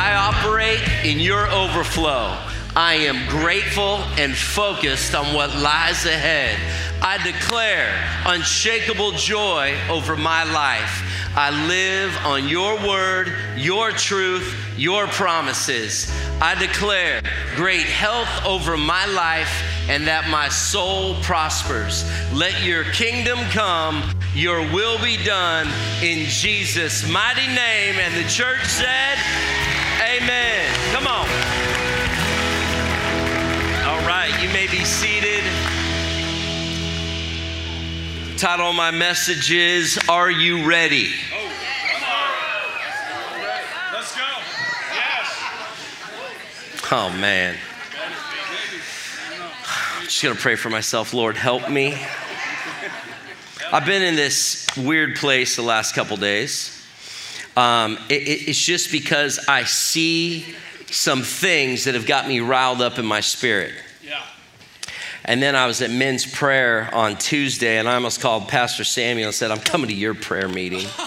[0.00, 2.38] I operate in your overflow.
[2.76, 6.56] I am grateful and focused on what lies ahead.
[7.02, 7.92] I declare
[8.24, 11.02] unshakable joy over my life.
[11.36, 16.08] I live on your word, your truth, your promises.
[16.40, 17.20] I declare
[17.56, 19.50] great health over my life
[19.88, 22.08] and that my soul prospers.
[22.32, 25.66] Let your kingdom come your will be done
[26.00, 27.96] in Jesus' mighty name.
[27.96, 29.18] And the church said,
[30.00, 30.74] Amen.
[30.92, 31.28] Come on.
[33.84, 35.42] All right, you may be seated.
[38.32, 41.08] The title of my message is Are You Ready?
[41.34, 41.50] Oh.
[43.92, 44.22] Let's go.
[44.94, 45.42] Yes.
[46.92, 47.56] Oh, man.
[49.98, 51.12] I'm just going to pray for myself.
[51.12, 52.00] Lord, help me.
[53.72, 56.77] I've been in this weird place the last couple days.
[57.58, 60.44] Um, it, it, it's just because I see
[60.86, 63.72] some things that have got me riled up in my spirit.
[64.00, 64.22] Yeah.
[65.24, 69.26] And then I was at men's prayer on Tuesday, and I almost called Pastor Samuel
[69.26, 70.86] and said, I'm coming to your prayer meeting.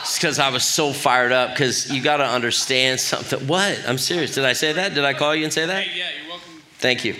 [0.00, 3.44] It's because I was so fired up, because you got to understand something.
[3.48, 3.82] What?
[3.88, 4.36] I'm serious.
[4.36, 4.94] Did I say that?
[4.94, 5.82] Did I call you and say that?
[5.82, 6.62] Hey, yeah, you're welcome.
[6.78, 7.16] Thank you.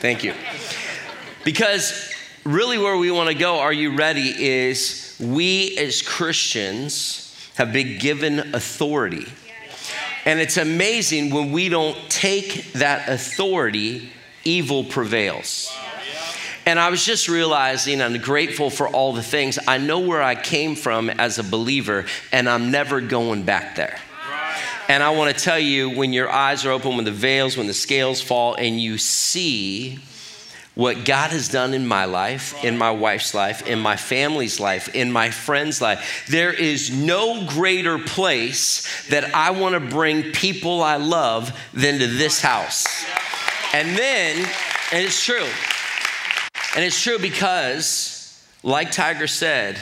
[0.00, 0.34] Thank you.
[1.44, 2.12] Because
[2.42, 4.30] really, where we want to go, are you ready?
[4.36, 7.27] Is we as Christians
[7.58, 9.26] have been given authority.
[10.24, 14.10] And it's amazing when we don't take that authority,
[14.44, 15.70] evil prevails.
[16.64, 19.58] And I was just realizing I'm grateful for all the things.
[19.66, 23.98] I know where I came from as a believer, and I'm never going back there.
[24.88, 27.66] And I want to tell you when your eyes are open, when the veils, when
[27.66, 29.98] the scales fall, and you see
[30.78, 34.94] what God has done in my life, in my wife's life, in my family's life,
[34.94, 36.24] in my friend's life.
[36.28, 42.06] There is no greater place that I want to bring people I love than to
[42.06, 42.86] this house.
[43.72, 44.36] And then,
[44.92, 45.48] and it's true,
[46.76, 49.80] and it's true because, like Tiger said,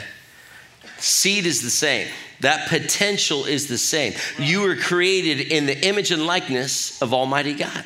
[0.97, 2.07] seed is the same.
[2.39, 4.13] That potential is the same.
[4.39, 7.85] You were created in the image and likeness of Almighty God.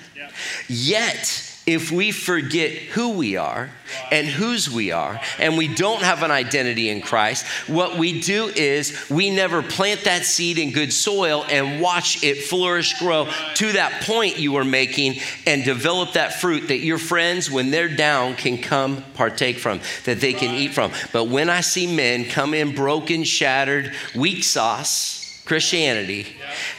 [0.69, 3.69] Yet, if we forget who we are
[4.09, 8.47] and whose we are, and we don't have an identity in Christ, what we do
[8.47, 13.71] is we never plant that seed in good soil and watch it flourish, grow to
[13.73, 18.35] that point you are making, and develop that fruit that your friends, when they're down,
[18.35, 20.91] can come partake from, that they can eat from.
[21.13, 25.20] But when I see men come in broken, shattered, weak sauce,
[25.51, 26.27] Christianity,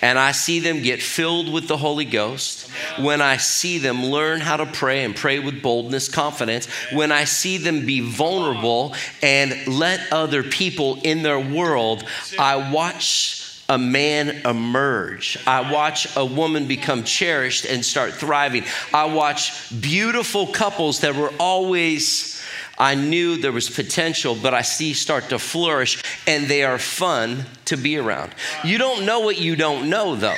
[0.00, 4.40] and I see them get filled with the Holy Ghost, when I see them learn
[4.40, 9.54] how to pray and pray with boldness, confidence, when I see them be vulnerable and
[9.66, 12.04] let other people in their world,
[12.38, 15.36] I watch a man emerge.
[15.46, 18.64] I watch a woman become cherished and start thriving.
[18.94, 22.31] I watch beautiful couples that were always
[22.78, 27.46] I knew there was potential, but I see start to flourish and they are fun
[27.66, 28.34] to be around.
[28.64, 30.36] You don't know what you don't know though.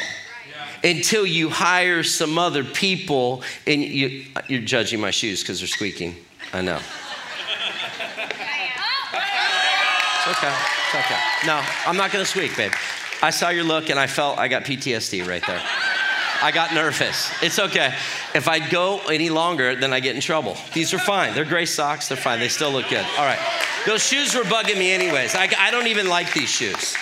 [0.82, 6.16] Until you hire some other people and you, you're judging my shoes because they're squeaking.
[6.52, 6.80] I know.
[10.26, 10.54] It's okay.
[10.86, 11.20] It's okay.
[11.46, 12.72] No, I'm not going to squeak, babe.
[13.22, 15.62] I saw your look and I felt I got PTSD right there.
[16.42, 17.30] I got nervous.
[17.42, 17.94] It's okay.
[18.34, 20.56] If I go any longer, then I get in trouble.
[20.72, 21.34] These are fine.
[21.34, 22.08] They're gray socks.
[22.08, 22.40] They're fine.
[22.40, 23.06] They still look good.
[23.18, 23.38] All right.
[23.86, 25.34] Those shoes were bugging me, anyways.
[25.34, 26.94] I, I don't even like these shoes.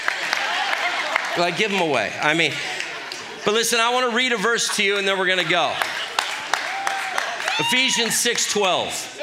[1.38, 2.12] Like, give them away.
[2.20, 2.52] I mean,
[3.44, 5.50] but listen, I want to read a verse to you and then we're going to
[5.50, 5.72] go.
[7.58, 9.20] Ephesians 6:12.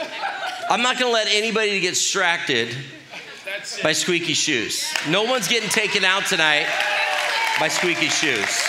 [0.69, 2.75] I'm not going to let anybody get distracted
[3.81, 4.93] by squeaky shoes.
[5.07, 6.67] No one's getting taken out tonight
[7.59, 8.61] by squeaky shoes.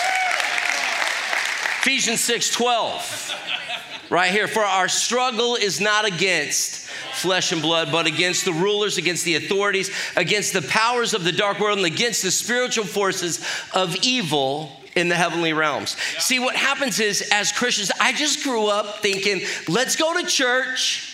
[1.81, 3.35] Ephesians 6 12.
[4.11, 4.47] Right here.
[4.47, 9.33] For our struggle is not against flesh and blood, but against the rulers, against the
[9.35, 13.43] authorities, against the powers of the dark world, and against the spiritual forces
[13.73, 15.97] of evil in the heavenly realms.
[16.19, 21.10] See, what happens is, as Christians, I just grew up thinking, let's go to church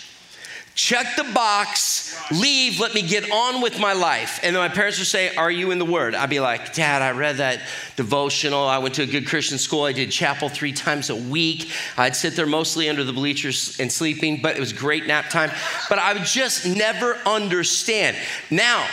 [0.77, 4.39] check the box, leave, let me get on with my life.
[4.44, 6.15] And then my parents would say, Are you in the Word?
[6.15, 7.62] I'd be like, Dad, I read that
[7.97, 8.63] devotional.
[8.65, 9.83] I went to a good Christian school.
[9.83, 11.71] I did chapel three times a week.
[11.97, 15.51] I'd sit there mostly under the bleachers and sleeping, but it was great nap time.
[15.89, 18.15] But I would just never understand.
[18.51, 18.88] Now,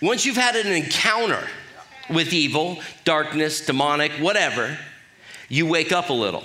[0.00, 1.46] once you've had an encounter
[2.08, 4.78] with evil, darkness, demonic, whatever,
[5.48, 6.44] you wake up a little.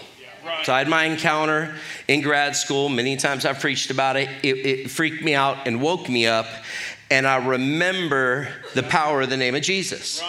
[0.63, 1.75] So I had my encounter
[2.07, 2.89] in grad school.
[2.89, 4.29] Many times I've preached about it.
[4.43, 4.57] it.
[4.65, 6.47] It freaked me out and woke me up.
[7.09, 10.23] And I remember the power of the name of Jesus.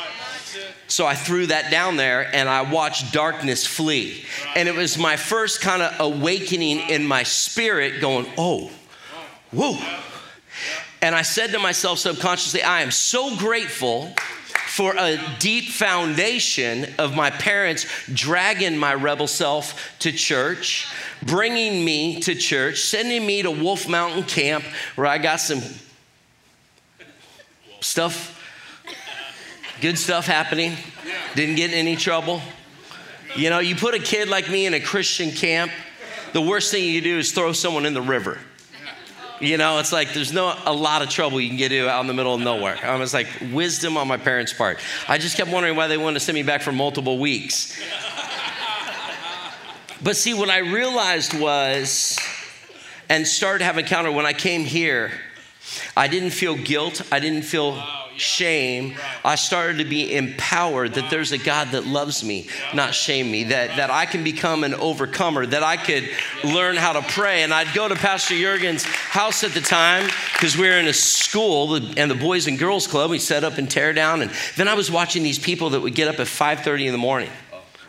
[0.88, 4.24] So I threw that down there and I watched darkness flee.
[4.54, 8.70] And it was my first kind of awakening in my spirit going, oh,
[9.52, 9.78] whoa.
[11.00, 14.12] And I said to myself subconsciously, I am so grateful
[14.72, 17.84] for a deep foundation of my parents
[18.14, 20.90] dragging my rebel self to church,
[21.22, 24.64] bringing me to church, sending me to Wolf Mountain Camp
[24.94, 25.60] where I got some
[27.80, 28.42] stuff,
[29.82, 30.72] good stuff happening,
[31.34, 32.40] didn't get in any trouble.
[33.36, 35.70] You know, you put a kid like me in a Christian camp,
[36.32, 38.38] the worst thing you do is throw someone in the river.
[39.42, 42.00] You know, it's like there's no a lot of trouble you can get into out
[42.00, 42.76] in the middle of nowhere.
[42.76, 44.78] Um, I was like wisdom on my parents' part.
[45.08, 47.76] I just kept wondering why they wanted to send me back for multiple weeks.
[50.00, 52.16] But see, what I realized was,
[53.08, 55.10] and started to have encounter when I came here,
[55.96, 57.02] I didn't feel guilt.
[57.10, 57.82] I didn't feel
[58.16, 58.94] shame,
[59.24, 63.44] I started to be empowered that there's a God that loves me, not shame me,
[63.44, 66.08] that, that I can become an overcomer, that I could
[66.44, 67.42] learn how to pray.
[67.42, 70.92] And I'd go to Pastor Jurgen's house at the time because we were in a
[70.92, 73.10] school and the Boys and Girls Club.
[73.10, 74.22] We set up and tear down.
[74.22, 76.98] And then I was watching these people that would get up at 5.30 in the
[76.98, 77.30] morning.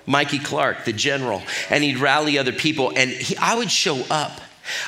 [0.06, 4.42] Mikey Clark, the general, and he'd rally other people, and he, I would show up.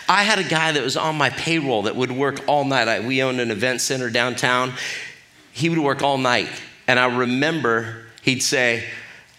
[0.09, 2.89] I had a guy that was on my payroll that would work all night.
[2.89, 4.73] I, we owned an event center downtown
[5.55, 6.49] he would work all night.
[6.85, 8.83] And I remember he'd say,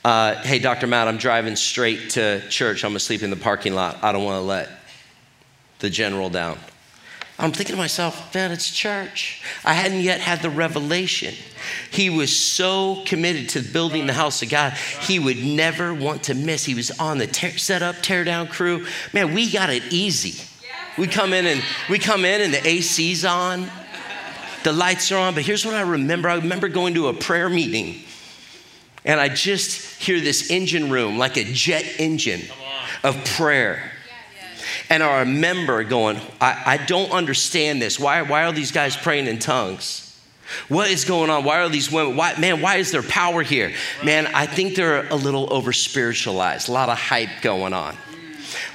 [0.02, 0.86] uh, Hey, Dr.
[0.86, 2.84] Matt, I'm driving straight to church.
[2.84, 4.02] I'm going to sleep in the parking lot.
[4.02, 4.70] I don't want to let
[5.78, 6.58] the general down.
[7.38, 9.42] I'm thinking to myself, man, it's church.
[9.62, 11.34] I hadn't yet had the revelation.
[11.90, 14.72] He was so committed to building the house of God,
[15.02, 16.64] he would never want to miss.
[16.64, 18.86] He was on the tear, set up, tear down crew.
[19.12, 20.42] Man, we got it easy.
[20.96, 23.68] We come in and we come in and the AC's on
[24.66, 25.32] the lights are on.
[25.32, 28.02] But here's what I remember I remember going to a prayer meeting,
[29.04, 32.42] and I just hear this engine room like a jet engine
[33.04, 33.92] of prayer.
[34.90, 38.00] And I remember going, I, I don't understand this.
[38.00, 40.02] Why, why are these guys praying in tongues?
[40.66, 41.44] What is going on?
[41.44, 42.16] Why are these women?
[42.16, 43.72] Why, man, why is there power here?
[44.04, 47.96] Man, I think they're a little over spiritualized, a lot of hype going on.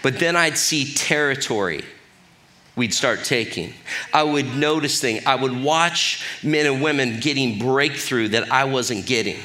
[0.04, 1.84] But then I'd see territory
[2.76, 3.74] we'd start taking.
[4.14, 5.26] I would notice things.
[5.26, 9.38] I would watch men and women getting breakthrough that I wasn't getting.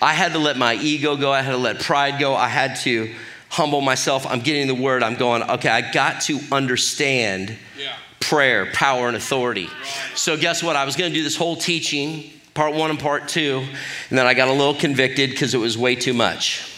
[0.00, 1.32] I had to let my ego go.
[1.32, 2.34] I had to let pride go.
[2.34, 3.12] I had to
[3.48, 4.26] humble myself.
[4.26, 5.02] I'm getting the word.
[5.02, 7.94] I'm going, okay, I got to understand yeah.
[8.20, 9.68] prayer, power, and authority.
[10.14, 10.76] So, guess what?
[10.76, 13.64] I was going to do this whole teaching, part one and part two,
[14.10, 16.70] and then I got a little convicted because it was way too much.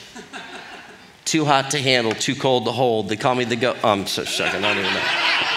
[1.25, 3.09] too hot to handle, too cold to hold.
[3.09, 3.75] They call me the go.
[3.83, 4.65] Oh, I'm so second.
[4.65, 5.56] I don't even know.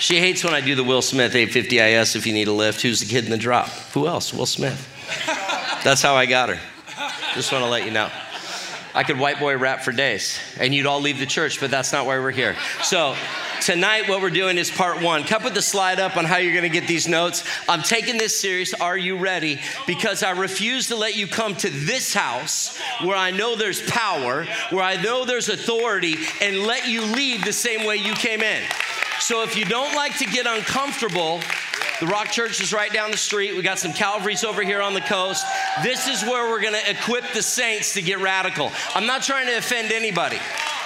[0.00, 2.80] She hates when I do the Will Smith 850 IS if you need a lift.
[2.80, 3.68] Who's the kid in the drop?
[3.92, 4.32] Who else?
[4.32, 4.88] Will Smith.
[5.84, 6.58] That's how I got her.
[7.34, 8.10] Just want to let you know.
[8.94, 11.92] I could white boy rap for days and you'd all leave the church, but that's
[11.92, 12.56] not why we're here.
[12.82, 13.14] So,
[13.60, 15.22] tonight what we're doing is part one.
[15.24, 17.44] Come with the slide up on how you're gonna get these notes.
[17.68, 18.72] I'm taking this serious.
[18.72, 19.60] Are you ready?
[19.86, 24.46] Because I refuse to let you come to this house where I know there's power,
[24.70, 28.62] where I know there's authority, and let you leave the same way you came in.
[29.20, 31.42] So if you don't like to get uncomfortable,
[32.00, 33.54] the Rock Church is right down the street.
[33.54, 35.44] We got some Calvaries over here on the coast.
[35.82, 38.72] This is where we're going to equip the saints to get radical.
[38.94, 40.38] I'm not trying to offend anybody.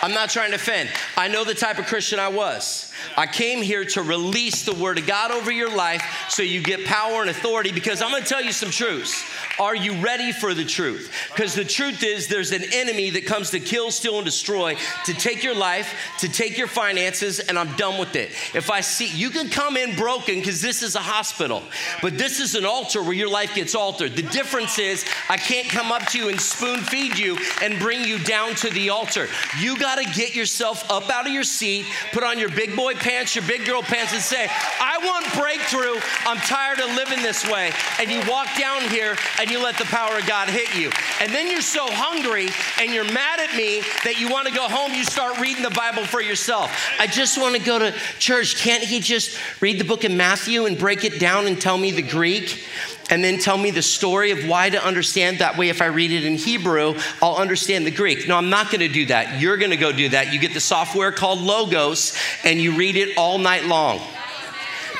[0.03, 0.91] I'm not trying to offend.
[1.17, 2.93] I know the type of Christian I was.
[3.17, 6.85] I came here to release the word of God over your life so you get
[6.85, 9.25] power and authority because I'm to tell you some truths.
[9.59, 11.13] Are you ready for the truth?
[11.31, 15.15] Because the truth is, there's an enemy that comes to kill, steal, and destroy, to
[15.15, 18.31] take your life, to take your finances, and I'm done with it.
[18.55, 21.63] If I see, you can come in broken because this is a hospital,
[22.03, 24.17] but this is an altar where your life gets altered.
[24.17, 28.03] The difference is, I can't come up to you and spoon feed you and bring
[28.05, 29.29] you down to the altar.
[29.61, 32.95] You got to get yourself up out of your seat, put on your big boy
[33.05, 34.49] pants, your big girl pants, and say,
[34.81, 36.01] I want breakthrough.
[36.27, 37.71] I'm tired of living this way.
[38.01, 40.91] And you walk down here and you let the power of God hit you.
[41.21, 42.49] And then you're so hungry
[42.81, 45.71] and you're mad at me that you want to go home, you start reading the
[45.71, 46.75] Bible for yourself.
[46.99, 48.57] I just want to go to church.
[48.57, 51.91] Can't he just read the book of Matthew and break it down and tell me
[51.91, 52.65] the Greek?
[53.11, 55.39] And then tell me the story of why to understand.
[55.39, 58.27] That way, if I read it in Hebrew, I'll understand the Greek.
[58.27, 59.41] No, I'm not going to do that.
[59.41, 60.33] You're going to go do that.
[60.33, 64.01] You get the software called Logos and you read it all night long.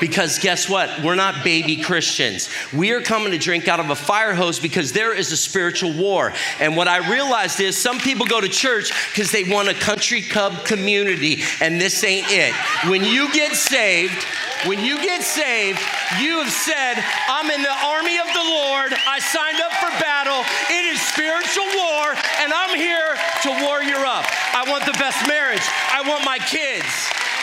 [0.01, 1.03] Because guess what?
[1.03, 2.49] We're not baby Christians.
[2.73, 5.93] We are coming to drink out of a fire hose because there is a spiritual
[5.93, 6.33] war.
[6.59, 10.21] And what I realized is some people go to church because they want a country
[10.21, 12.53] club community, and this ain't it.
[12.91, 14.27] When you get saved,
[14.67, 15.81] when you get saved,
[16.21, 16.97] you have said,
[17.29, 18.95] I'm in the army of the Lord.
[19.07, 20.41] I signed up for battle.
[20.73, 23.13] It is spiritual war, and I'm here
[23.45, 24.25] to warrior up.
[24.57, 25.65] I want the best marriage.
[25.93, 26.89] I want my kids.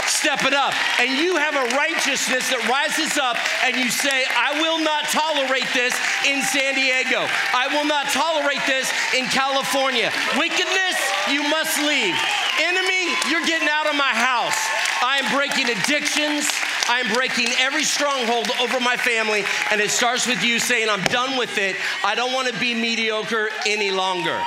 [0.09, 0.73] Step it up.
[0.99, 5.69] And you have a righteousness that rises up, and you say, I will not tolerate
[5.77, 5.93] this
[6.25, 7.29] in San Diego.
[7.53, 10.09] I will not tolerate this in California.
[10.37, 10.97] Wickedness,
[11.29, 12.17] you must leave.
[12.61, 14.57] Enemy, you're getting out of my house.
[15.01, 16.49] I am breaking addictions.
[16.91, 21.38] I'm breaking every stronghold over my family, and it starts with you saying, I'm done
[21.38, 21.77] with it.
[22.03, 24.38] I don't want to be mediocre any longer.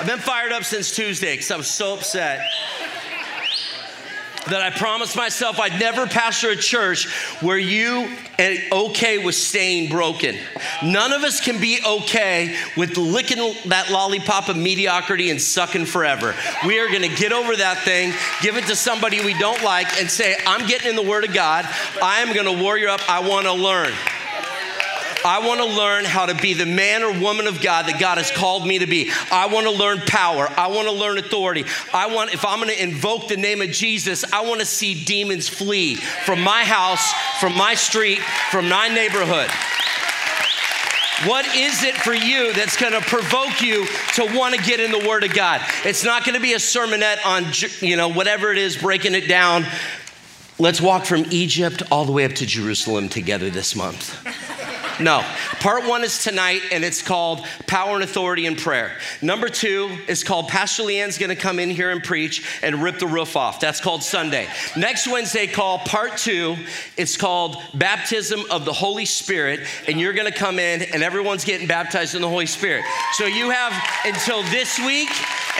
[0.00, 2.40] I've been fired up since Tuesday because I was so upset
[4.48, 7.08] that I promised myself I'd never pastor a church
[7.40, 10.36] where you are okay with staying broken.
[10.82, 16.34] None of us can be okay with licking that lollipop of mediocrity and sucking forever.
[16.66, 20.00] We are going to get over that thing, give it to somebody we don't like,
[20.00, 21.68] and say, I'm getting in the Word of God.
[22.02, 23.00] I am going to warrior up.
[23.08, 23.92] I want to learn.
[25.24, 28.18] I want to learn how to be the man or woman of God that God
[28.18, 29.10] has called me to be.
[29.30, 30.48] I want to learn power.
[30.56, 31.64] I want to learn authority.
[31.92, 35.04] I want, if I'm going to invoke the name of Jesus, I want to see
[35.04, 39.50] demons flee from my house, from my street, from my neighborhood.
[41.26, 44.90] What is it for you that's going to provoke you to want to get in
[44.90, 45.60] the Word of God?
[45.84, 47.44] It's not going to be a sermonette on,
[47.86, 49.66] you know, whatever it is, breaking it down.
[50.58, 54.16] Let's walk from Egypt all the way up to Jerusalem together this month.
[55.00, 55.24] No.
[55.60, 58.92] Part one is tonight, and it's called Power and Authority in Prayer.
[59.22, 63.06] Number two is called Pastor Leanne's gonna come in here and preach and rip the
[63.06, 63.60] roof off.
[63.60, 64.46] That's called Sunday.
[64.76, 66.56] Next Wednesday, call part two,
[66.98, 71.66] it's called Baptism of the Holy Spirit, and you're gonna come in, and everyone's getting
[71.66, 72.84] baptized in the Holy Spirit.
[73.14, 73.72] So you have
[74.04, 75.10] until this week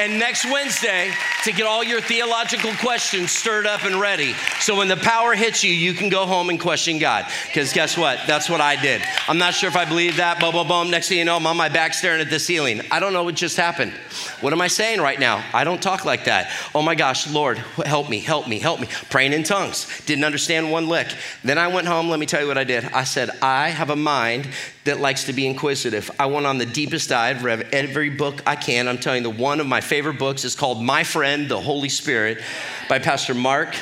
[0.01, 1.13] and next Wednesday
[1.45, 4.33] to get all your theological questions stirred up and ready.
[4.61, 7.27] So when the power hits you, you can go home and question God.
[7.47, 8.19] Because guess what?
[8.27, 9.03] That's what I did.
[9.29, 10.41] I'm not sure if I believe that.
[10.41, 10.91] Boom, boom, boom.
[10.91, 12.81] Next thing you know, I'm on my back staring at the ceiling.
[12.91, 13.93] I don't know what just happened.
[14.41, 15.45] What am I saying right now?
[15.53, 16.51] I don't talk like that.
[16.75, 18.89] Oh my gosh, Lord, help me, help me, help me.
[19.11, 19.87] Praying in tongues.
[20.07, 21.15] Didn't understand one lick.
[21.45, 22.09] Then I went home.
[22.09, 22.85] Let me tell you what I did.
[22.87, 24.49] I said, I have a mind
[24.85, 26.11] that likes to be inquisitive.
[26.19, 28.89] I went on the deepest dive, read every book I can.
[28.89, 31.89] I'm telling you, the one of my favorite books is called My Friend, the Holy
[31.89, 32.41] Spirit
[32.89, 33.75] by Pastor Mark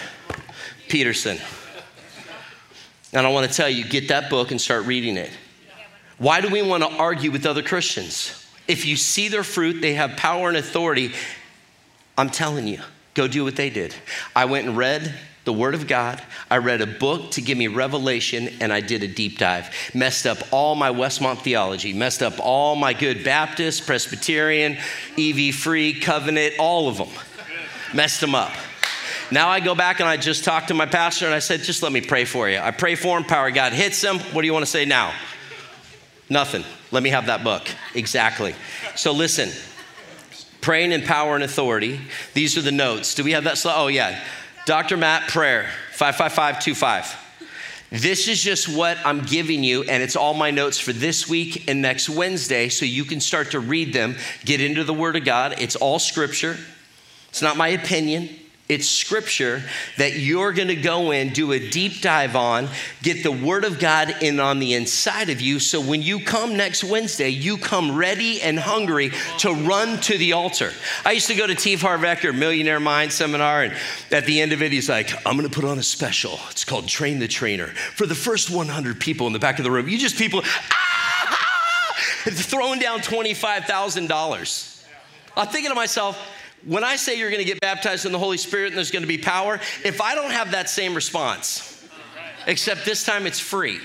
[0.89, 1.37] Peterson.
[3.13, 5.31] And I want to tell you, get that book and start reading it.
[6.17, 8.47] Why do we want to argue with other Christians?
[8.67, 11.13] If you see their fruit, they have power and authority.
[12.17, 12.81] I'm telling you,
[13.13, 13.95] go do what they did.
[14.35, 15.15] I went and read
[15.49, 16.23] the Word of God.
[16.51, 19.71] I read a book to give me revelation, and I did a deep dive.
[19.95, 24.77] Messed up all my Westmont theology, messed up all my good Baptist, Presbyterian,
[25.19, 27.09] EV free, covenant, all of them.
[27.95, 28.53] Messed them up.
[29.31, 31.83] Now I go back and I just talk to my pastor and I said, just
[31.83, 32.59] let me pray for you.
[32.59, 34.19] I pray for him, power God hits him.
[34.19, 35.15] What do you want to say now?
[36.29, 36.63] Nothing.
[36.91, 37.67] Let me have that book.
[37.95, 38.55] Exactly.
[38.97, 39.49] So listen,
[40.61, 42.01] praying in power and authority.
[42.35, 43.15] These are the notes.
[43.15, 43.75] Do we have that slide?
[43.77, 44.23] Oh, yeah.
[44.69, 44.99] Dr.
[44.99, 47.17] Matt, prayer, 55525.
[47.89, 51.71] This is just what I'm giving you, and it's all my notes for this week
[51.71, 55.25] and next Wednesday, so you can start to read them, get into the Word of
[55.25, 55.55] God.
[55.59, 56.59] It's all scripture,
[57.31, 58.29] it's not my opinion.
[58.69, 59.63] It's scripture
[59.97, 62.69] that you're going to go in, do a deep dive on,
[63.03, 65.59] get the word of God in on the inside of you.
[65.59, 70.35] So when you come next Wednesday, you come ready and hungry to run to the
[70.35, 70.71] altar.
[71.07, 71.77] I used to go to T.
[71.77, 73.75] Harv Eker, Millionaire Mind Seminar, and
[74.11, 76.39] at the end of it, he's like, I'm going to put on a special.
[76.51, 77.69] It's called Train the Trainer.
[77.69, 80.65] For the first 100 people in the back of the room, you just people, ah,
[80.71, 81.97] ah,
[82.31, 84.85] throwing down $25,000.
[85.39, 86.19] I'm thinking to myself,
[86.65, 89.03] when I say you're going to get baptized in the Holy Spirit and there's going
[89.03, 91.87] to be power, if I don't have that same response,
[92.47, 93.79] except this time it's free.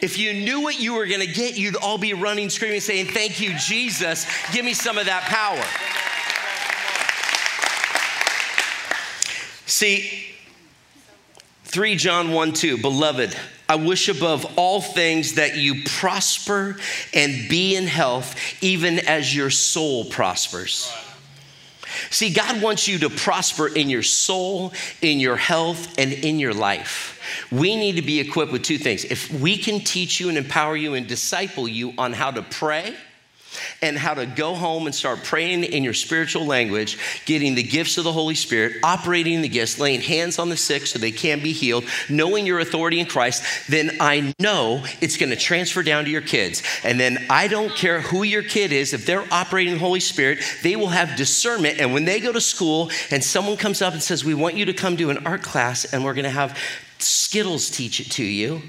[0.00, 3.40] If you knew what you were gonna get, you'd all be running, screaming, saying, Thank
[3.40, 4.26] you, Jesus.
[4.52, 5.64] Give me some of that power.
[9.66, 10.24] See,
[11.64, 13.36] 3 John 1 2, beloved,
[13.68, 16.76] I wish above all things that you prosper
[17.12, 20.90] and be in health, even as your soul prospers.
[22.10, 24.72] See, God wants you to prosper in your soul,
[25.02, 27.20] in your health, and in your life.
[27.50, 29.04] We need to be equipped with two things.
[29.04, 32.94] If we can teach you and empower you and disciple you on how to pray,
[33.82, 37.98] and how to go home and start praying in your spiritual language, getting the gifts
[37.98, 41.40] of the Holy Spirit, operating the gifts, laying hands on the sick so they can
[41.40, 46.04] be healed, knowing your authority in Christ, then I know it's going to transfer down
[46.04, 46.62] to your kids.
[46.84, 50.40] And then I don't care who your kid is, if they're operating the Holy Spirit,
[50.62, 51.78] they will have discernment.
[51.78, 54.64] And when they go to school and someone comes up and says, We want you
[54.66, 56.58] to come to an art class and we're going to have
[56.98, 58.62] Skittles teach it to you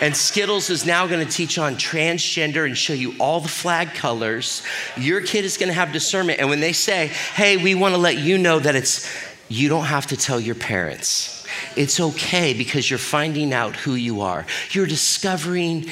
[0.00, 3.94] and Skittles is now going to teach on transgender and show you all the flag
[3.94, 4.62] colors.
[4.96, 6.40] Your kid is going to have discernment.
[6.40, 9.10] And when they say, hey, we want to let you know that it's,
[9.48, 11.46] you don't have to tell your parents.
[11.76, 14.46] It's okay because you're finding out who you are.
[14.70, 15.86] You're discovering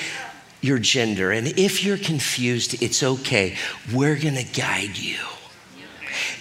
[0.61, 1.33] your gender.
[1.33, 3.57] And if you're confused, it's okay.
[3.93, 5.19] We're going to guide you.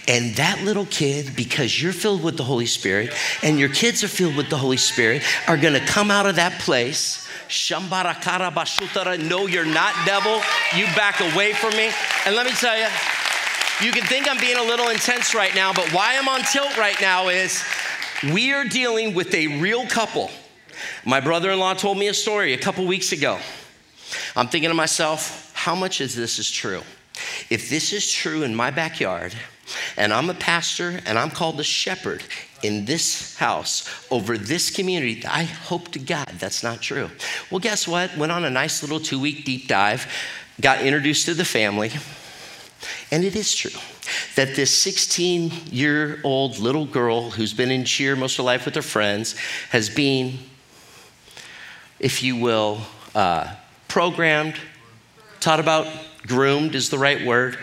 [0.08, 4.08] And that little kid, because you're filled with the Holy Spirit and your kids are
[4.08, 7.21] filled with the Holy Spirit, are going to come out of that place
[7.52, 9.22] Shambarakara bashutara.
[9.28, 10.40] No, you're not, devil.
[10.74, 11.90] You back away from me.
[12.24, 12.86] And let me tell you,
[13.80, 16.76] you can think I'm being a little intense right now, but why I'm on tilt
[16.78, 17.62] right now is
[18.32, 20.30] we are dealing with a real couple.
[21.04, 23.38] My brother in law told me a story a couple weeks ago.
[24.34, 26.82] I'm thinking to myself, how much of this is true?
[27.50, 29.34] If this is true in my backyard,
[29.96, 32.22] and I'm a pastor and I'm called the shepherd
[32.62, 35.24] in this house over this community.
[35.26, 37.10] I hope to God that's not true.
[37.50, 38.16] Well, guess what?
[38.16, 40.06] Went on a nice little two week deep dive,
[40.60, 41.90] got introduced to the family,
[43.10, 43.78] and it is true
[44.36, 48.64] that this 16 year old little girl who's been in cheer most of her life
[48.64, 49.36] with her friends
[49.70, 50.38] has been,
[52.00, 52.80] if you will,
[53.14, 53.54] uh,
[53.88, 54.54] programmed,
[55.40, 55.86] taught about
[56.26, 57.58] groomed is the right word.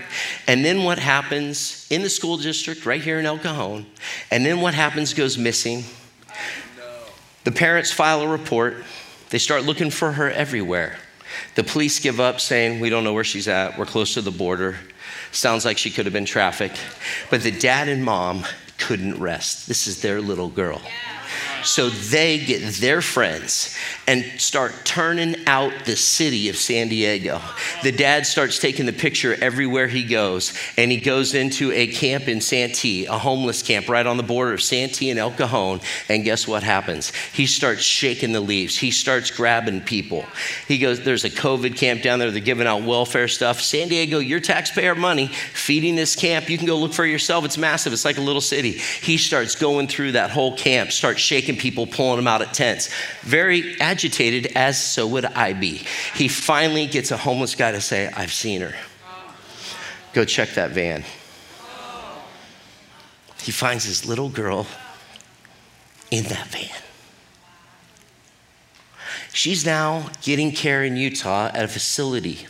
[0.48, 3.86] And then what happens in the school district right here in El Cajon,
[4.32, 5.84] and then what happens goes missing.
[7.44, 8.84] The parents file a report.
[9.30, 10.98] They start looking for her everywhere.
[11.56, 13.78] The police give up saying, We don't know where she's at.
[13.78, 14.78] We're close to the border.
[15.32, 16.80] Sounds like she could have been trafficked.
[17.30, 18.46] But the dad and mom
[18.78, 19.68] couldn't rest.
[19.68, 20.82] This is their little girl.
[20.84, 21.19] Yeah.
[21.64, 23.76] So they get their friends
[24.08, 27.42] and start turning out the city of San Diego.
[27.84, 32.28] The dad starts taking the picture everywhere he goes, and he goes into a camp
[32.28, 35.82] in Santee, a homeless camp right on the border of Santee and El Cajon.
[36.08, 37.12] And guess what happens?
[37.34, 38.78] He starts shaking the leaves.
[38.78, 40.26] He starts grabbing people.
[40.68, 42.32] He goes, There's a COVID camp down there.
[42.32, 43.62] They're giving out welfare stuff.
[43.62, 46.50] San Diego, your taxpayer money feeding this camp.
[46.50, 47.46] You can go look for yourself.
[47.46, 47.94] It's massive.
[47.94, 48.72] It's like a little city.
[48.72, 52.90] He starts going through that whole camp, starts shaking people, pulling them out at tents.
[53.22, 55.82] Very agitated, as so would I be.
[56.16, 58.76] He finally gets a homeless guy to say, I've seen her.
[60.14, 61.04] Go check that van.
[63.42, 64.68] He finds his little girl
[66.12, 66.70] in that van.
[69.32, 72.48] She's now getting care in Utah at a facility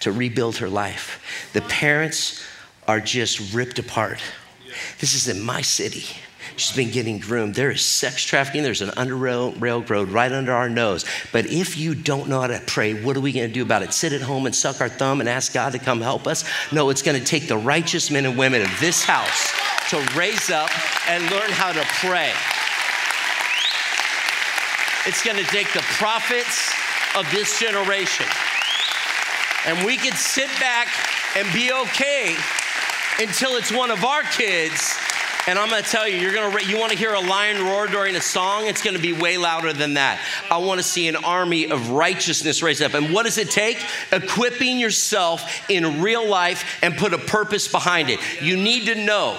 [0.00, 1.50] to rebuild her life.
[1.52, 2.42] The parents
[2.88, 4.20] are just ripped apart.
[4.98, 6.04] This is in my city.
[6.56, 7.54] She's been getting groomed.
[7.54, 8.62] There is sex trafficking.
[8.62, 11.04] There's an underrailroad railroad right under our nose.
[11.32, 13.82] But if you don't know how to pray, what are we going to do about
[13.82, 13.92] it?
[13.92, 16.44] Sit at home and suck our thumb and ask God to come help us?
[16.72, 19.52] No, it's going to take the righteous men and women of this house
[19.90, 20.70] to raise up
[21.08, 22.32] and learn how to pray.
[25.06, 26.72] It's going to take the prophets
[27.16, 28.26] of this generation.
[29.66, 30.88] And we can sit back
[31.36, 32.36] and be okay
[33.18, 34.96] until it's one of our kids
[35.46, 37.64] and I'm going to tell you, you're going to you want to hear a lion
[37.64, 38.66] roar during a song?
[38.66, 40.20] It's going to be way louder than that.
[40.50, 42.94] I want to see an army of righteousness raised up.
[42.94, 43.78] And what does it take?
[44.12, 48.20] Equipping yourself in real life and put a purpose behind it.
[48.40, 49.36] You need to know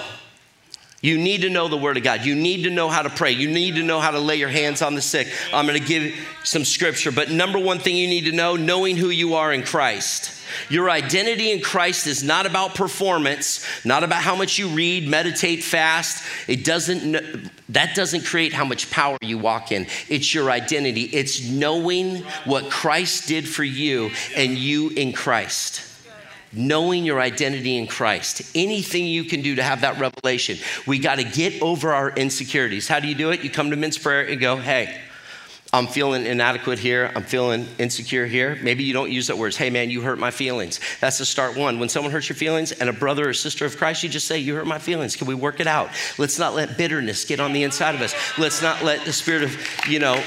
[1.04, 2.24] you need to know the Word of God.
[2.24, 3.32] You need to know how to pray.
[3.32, 5.28] You need to know how to lay your hands on the sick.
[5.52, 6.14] I'm going to give
[6.44, 9.64] some scripture, but number one thing you need to know knowing who you are in
[9.64, 10.32] Christ.
[10.68, 15.62] Your identity in Christ is not about performance, not about how much you read, meditate,
[15.62, 16.24] fast.
[16.48, 19.86] It doesn't that doesn't create how much power you walk in.
[20.08, 21.02] It's your identity.
[21.02, 25.90] It's knowing what Christ did for you and you in Christ
[26.56, 28.42] knowing your identity in Christ.
[28.54, 30.58] Anything you can do to have that revelation.
[30.86, 32.88] We got to get over our insecurities.
[32.88, 33.42] How do you do it?
[33.42, 35.00] You come to men's prayer and go, hey,
[35.74, 37.10] I'm feeling inadequate here.
[37.16, 38.56] I'm feeling insecure here.
[38.62, 39.56] Maybe you don't use that words.
[39.56, 40.78] Hey, man, you hurt my feelings.
[41.00, 41.80] That's the start one.
[41.80, 44.38] When someone hurts your feelings and a brother or sister of Christ, you just say,
[44.38, 45.16] You hurt my feelings.
[45.16, 45.90] Can we work it out?
[46.16, 48.14] Let's not let bitterness get on the inside of us.
[48.38, 49.56] Let's not let the spirit of,
[49.88, 50.22] you know,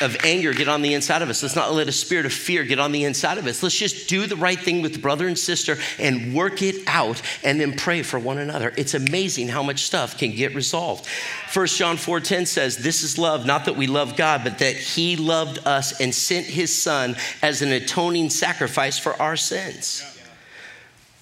[0.00, 1.42] of anger get on the inside of us.
[1.42, 3.62] Let's not let a spirit of fear get on the inside of us.
[3.62, 7.60] Let's just do the right thing with brother and sister and work it out and
[7.60, 8.72] then pray for one another.
[8.76, 11.06] It's amazing how much stuff can get resolved.
[11.52, 15.16] 1 John 4:10 says, "This is love, not that we love God, but that he
[15.16, 20.02] loved us and sent his son as an atoning sacrifice for our sins."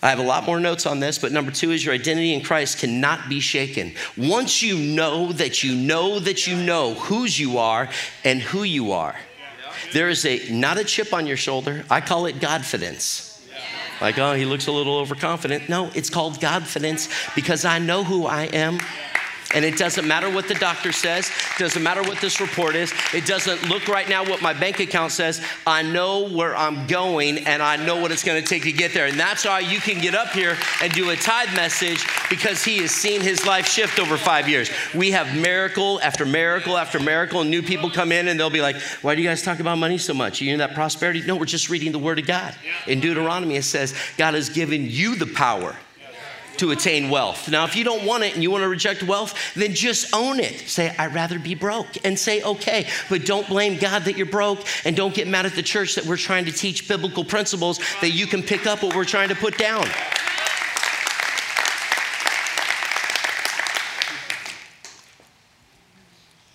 [0.03, 2.43] I have a lot more notes on this, but number two is your identity in
[2.43, 3.95] Christ cannot be shaken.
[4.17, 7.89] Once you know that you know that you know whose you are
[8.25, 9.15] and who you are,
[9.93, 11.85] there is a not a chip on your shoulder.
[11.89, 13.29] I call it Godfidence.
[14.01, 15.69] Like, oh, he looks a little overconfident.
[15.69, 18.81] No, it's called Godfidence because I know who I am
[19.55, 22.93] and it doesn't matter what the doctor says, it doesn't matter what this report is,
[23.13, 25.45] it doesn't look right now what my bank account says.
[25.67, 28.93] I know where I'm going and I know what it's going to take to get
[28.95, 29.07] there.
[29.07, 32.79] And that's why you can get up here and do a tithe message because he
[32.79, 34.71] has seen his life shift over five years.
[34.95, 38.61] We have miracle after miracle after miracle, and new people come in and they'll be
[38.61, 40.41] like, Why do you guys talk about money so much?
[40.41, 41.23] You know that prosperity?
[41.23, 42.55] No, we're just reading the word of God.
[42.87, 45.77] In Deuteronomy, it says, God has given you the power
[46.59, 47.49] to attain wealth.
[47.49, 50.41] Now, if you don't want it and you want to reject wealth, then just own
[50.41, 50.69] it.
[50.69, 52.89] Say, I'd rather be broke and say, okay.
[53.09, 56.07] But don't blame God that you're broke and don't get mad at the church that
[56.07, 59.35] we're trying to teach biblical principles that you can pick up what we're trying to
[59.35, 59.87] put down.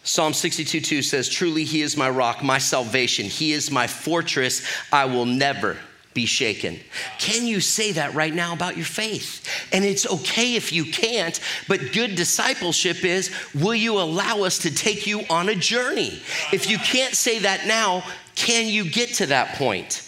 [0.04, 3.26] Psalm 62 2 says, Truly, He is my rock, my salvation.
[3.26, 4.66] He is my fortress.
[4.92, 5.78] I will never
[6.17, 6.80] be shaken.
[7.19, 9.47] Can you say that right now about your faith?
[9.71, 14.73] And it's okay if you can't, but good discipleship is will you allow us to
[14.73, 16.19] take you on a journey?
[16.51, 18.03] If you can't say that now,
[18.34, 20.03] can you get to that point?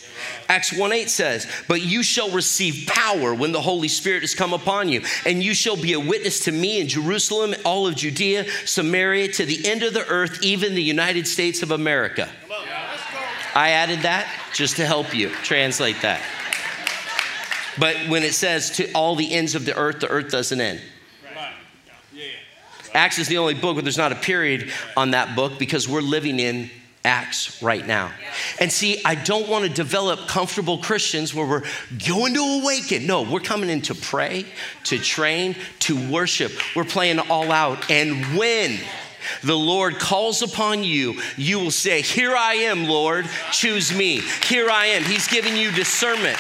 [0.48, 4.52] Acts 1 8 says, But you shall receive power when the Holy Spirit has come
[4.52, 8.50] upon you, and you shall be a witness to me in Jerusalem, all of Judea,
[8.66, 12.28] Samaria, to the end of the earth, even the United States of America.
[13.56, 16.22] I added that just to help you translate that.
[17.78, 20.82] But when it says to all the ends of the earth, the earth doesn't end.
[22.94, 26.02] Acts is the only book where there's not a period on that book because we're
[26.02, 26.72] living in
[27.06, 28.12] Acts right now.
[28.60, 31.64] And see, I don't want to develop comfortable Christians where we're
[32.08, 33.08] going to awaken.
[33.08, 34.46] No, we're coming in to pray,
[34.86, 36.52] to train, to worship.
[36.76, 37.90] We're playing all out.
[37.90, 38.78] And when
[39.44, 44.22] the Lord calls upon you, you will say, Here I am, Lord, choose me.
[44.44, 45.04] Here I am.
[45.04, 46.38] He's giving you discernment.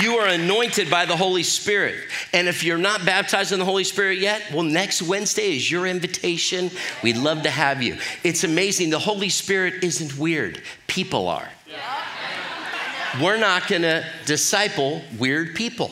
[0.00, 1.96] You are anointed by the Holy Spirit.
[2.32, 5.86] And if you're not baptized in the Holy Spirit yet, well, next Wednesday is your
[5.86, 6.70] invitation.
[7.02, 7.98] We'd love to have you.
[8.22, 8.90] It's amazing.
[8.90, 11.48] The Holy Spirit isn't weird, people are.
[13.20, 15.90] We're not going to disciple weird people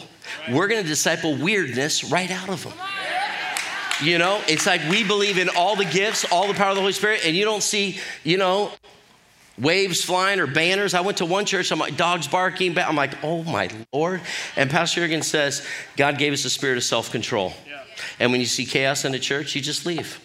[0.51, 2.73] we're going to disciple weirdness right out of them.
[4.03, 6.81] You know, it's like we believe in all the gifts, all the power of the
[6.81, 8.71] Holy Spirit, and you don't see, you know,
[9.59, 10.95] waves flying or banners.
[10.95, 12.79] I went to one church, I'm like, dogs barking.
[12.79, 14.21] I'm like, oh my Lord.
[14.57, 17.53] And Pastor Jurgen says, God gave us a spirit of self control.
[17.67, 17.83] Yeah.
[18.21, 20.21] And when you see chaos in a church, you just leave.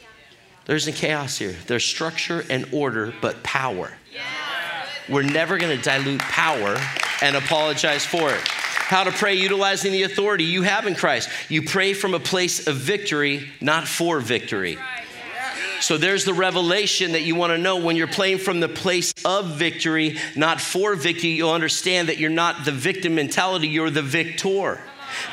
[0.66, 1.56] There isn't chaos here.
[1.68, 3.92] There's structure and order, but power.
[4.14, 4.22] Yeah.
[5.10, 6.78] We're never going to dilute power
[7.22, 8.42] and apologize for it.
[8.94, 11.28] How to pray utilizing the authority you have in Christ.
[11.50, 14.78] You pray from a place of victory, not for victory.
[15.82, 19.12] So there's the revelation that you want to know when you're playing from the place
[19.26, 21.32] of victory, not for victory.
[21.32, 24.80] You'll understand that you're not the victim mentality, you're the victor.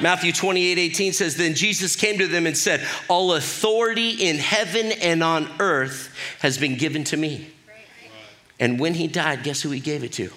[0.00, 4.90] Matthew 28 18 says, Then Jesus came to them and said, All authority in heaven
[4.90, 7.50] and on earth has been given to me.
[8.58, 10.30] And when he died, guess who he gave it to?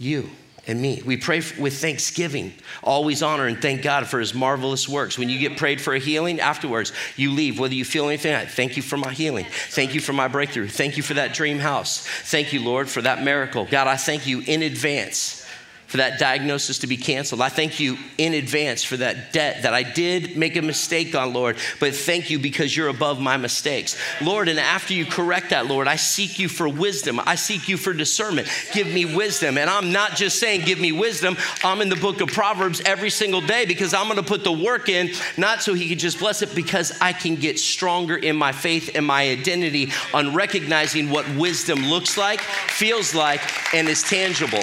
[0.00, 0.28] You
[0.66, 1.02] and me.
[1.04, 2.52] We pray with thanksgiving,
[2.82, 5.18] always honor and thank God for his marvelous works.
[5.18, 8.76] When you get prayed for a healing, afterwards, you leave, whether you feel anything, thank
[8.76, 9.46] you for my healing.
[9.70, 10.68] Thank you for my breakthrough.
[10.68, 12.06] Thank you for that dream house.
[12.06, 13.66] Thank you, Lord, for that miracle.
[13.70, 15.45] God, I thank you in advance
[15.86, 17.40] for that diagnosis to be canceled.
[17.40, 21.32] I thank you in advance for that debt that I did make a mistake on,
[21.32, 23.96] Lord, but thank you because you're above my mistakes.
[24.20, 27.20] Lord, and after you correct that, Lord, I seek you for wisdom.
[27.24, 28.48] I seek you for discernment.
[28.72, 29.58] Give me wisdom.
[29.58, 31.36] And I'm not just saying, give me wisdom.
[31.62, 34.52] I'm in the book of Proverbs every single day because I'm going to put the
[34.52, 38.36] work in, not so he can just bless it, because I can get stronger in
[38.36, 43.40] my faith and my identity on recognizing what wisdom looks like, feels like,
[43.74, 44.62] and is tangible.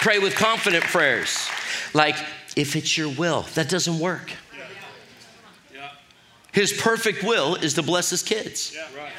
[0.00, 1.48] Pray with confident prayers.
[1.94, 2.16] Like,
[2.56, 4.30] if it's your will, that doesn't work.
[6.52, 8.72] His perfect will is to bless his kids.
[8.74, 9.12] Yeah, right, right.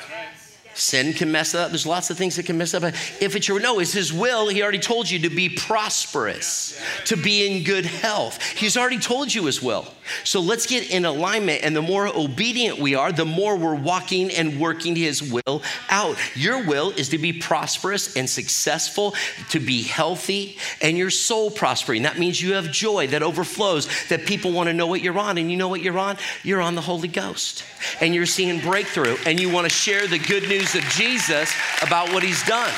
[0.78, 1.70] Sin can mess up.
[1.70, 2.84] There's lots of things that can mess up.
[2.84, 4.48] If it's your no, it's his will.
[4.48, 8.40] He already told you to be prosperous, to be in good health.
[8.44, 9.88] He's already told you his will.
[10.24, 11.64] So let's get in alignment.
[11.64, 16.16] And the more obedient we are, the more we're walking and working his will out.
[16.36, 19.16] Your will is to be prosperous and successful,
[19.50, 22.04] to be healthy, and your soul prospering.
[22.04, 25.40] That means you have joy that overflows, that people want to know what you're on.
[25.40, 26.18] And you know what you're on?
[26.44, 27.64] You're on the Holy Ghost.
[28.00, 32.12] And you're seeing breakthrough, and you want to share the good news of Jesus about
[32.14, 32.74] what he's done.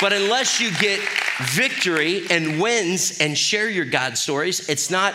[0.00, 1.00] But unless you get
[1.40, 5.14] victory and wins and share your God stories, it's not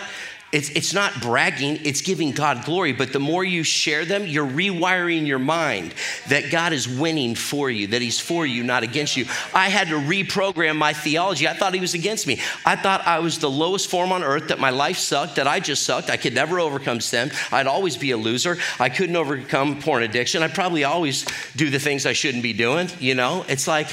[0.54, 2.94] it's, it's not bragging, it's giving God glory.
[2.94, 5.94] But the more you share them, you're rewiring your mind
[6.30, 9.26] that God is winning for you, that He's for you, not against you.
[9.54, 11.48] I had to reprogram my theology.
[11.48, 12.40] I thought He was against me.
[12.66, 15.60] I thought I was the lowest form on earth, that my life sucked, that I
[15.60, 16.10] just sucked.
[16.10, 17.32] I could never overcome sin.
[17.52, 18.58] I'd always be a loser.
[18.80, 20.44] I couldn't overcome porn addiction.
[20.44, 21.26] I'd probably always
[21.58, 22.90] do the things I shouldn't be doing.
[23.00, 23.90] You know, it's like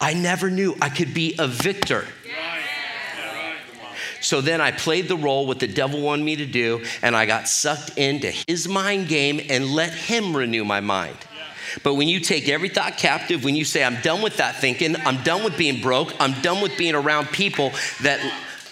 [0.00, 2.06] I never knew I could be a victor.
[4.24, 7.26] So then I played the role what the devil wanted me to do, and I
[7.26, 11.16] got sucked into his mind game and let him renew my mind.
[11.82, 14.96] But when you take every thought captive, when you say, I'm done with that thinking,
[15.04, 18.20] I'm done with being broke, I'm done with being around people that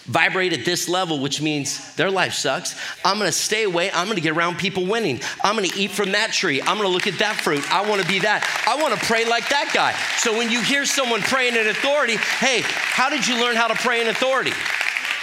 [0.04, 2.74] vibrate at this level, which means their life sucks.
[3.04, 3.90] I'm gonna stay away.
[3.92, 5.20] I'm gonna get around people winning.
[5.44, 6.60] I'm gonna eat from that tree.
[6.62, 7.70] I'm gonna look at that fruit.
[7.72, 8.42] I wanna be that.
[8.66, 9.92] I wanna pray like that guy.
[10.18, 13.74] So when you hear someone praying in authority, hey, how did you learn how to
[13.74, 14.52] pray in authority?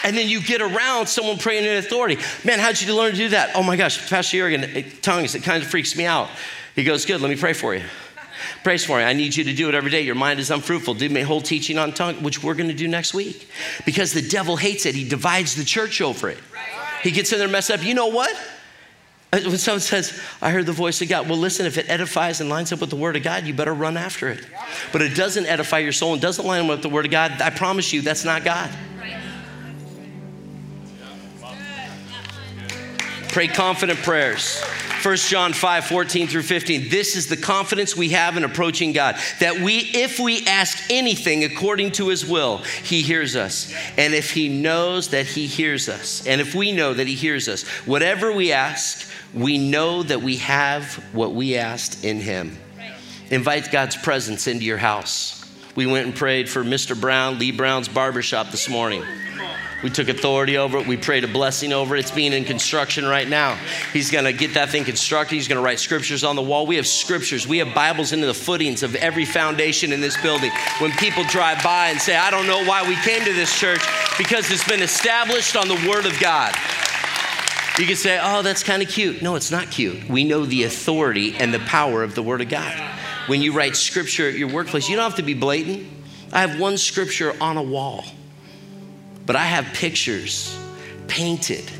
[0.03, 2.17] And then you get around someone praying in authority.
[2.43, 3.55] Man, how'd you learn to do that?
[3.55, 6.29] Oh my gosh, Pastor Jurgen, tongues, it kind of freaks me out.
[6.75, 7.83] He goes, Good, let me pray for you.
[8.63, 9.03] Praise for me.
[9.03, 10.01] I need you to do it every day.
[10.01, 10.95] Your mind is unfruitful.
[10.95, 13.49] Do my whole teaching on tongue, which we're going to do next week.
[13.85, 14.95] Because the devil hates it.
[14.95, 16.38] He divides the church over it.
[17.03, 17.83] He gets in there and mess up.
[17.83, 18.35] You know what?
[19.31, 22.41] Uh, when someone says, I heard the voice of God, well, listen, if it edifies
[22.41, 24.45] and lines up with the word of God, you better run after it.
[24.91, 27.39] But it doesn't edify your soul and doesn't line up with the word of God,
[27.41, 28.71] I promise you, that's not God.
[33.30, 34.60] Pray confident prayers.
[35.04, 36.89] 1 John 5, 14 through 15.
[36.89, 41.44] This is the confidence we have in approaching God that we, if we ask anything
[41.44, 43.74] according to his will, he hears us.
[43.98, 47.48] And if he knows that he hears us, and if we know that he hears
[47.48, 52.58] us, whatever we ask, we know that we have what we asked in him.
[53.30, 55.46] Invite God's presence into your house.
[55.76, 57.00] We went and prayed for Mr.
[57.00, 59.04] Brown, Lee Brown's barbershop this morning.
[59.82, 60.88] We took authority over it.
[60.88, 61.99] We prayed a blessing over it.
[61.99, 63.58] It's being in construction right now.
[63.93, 65.36] He's going to get that thing constructed.
[65.36, 66.67] He's going to write scriptures on the wall.
[66.67, 67.47] We have scriptures.
[67.47, 70.52] We have Bibles into the footings of every foundation in this building.
[70.80, 73.82] When people drive by and say, I don't know why we came to this church,
[74.17, 76.54] because it's been established on the Word of God.
[77.78, 79.21] You can say, oh, that's kind of cute.
[79.21, 80.10] No, it's not cute.
[80.10, 82.78] We know the authority and the power of the Word of God.
[83.28, 85.88] When you write scripture at your workplace, you don't have to be blatant.
[86.34, 88.04] I have one scripture on a wall.
[89.30, 90.58] But I have pictures
[91.06, 91.72] painted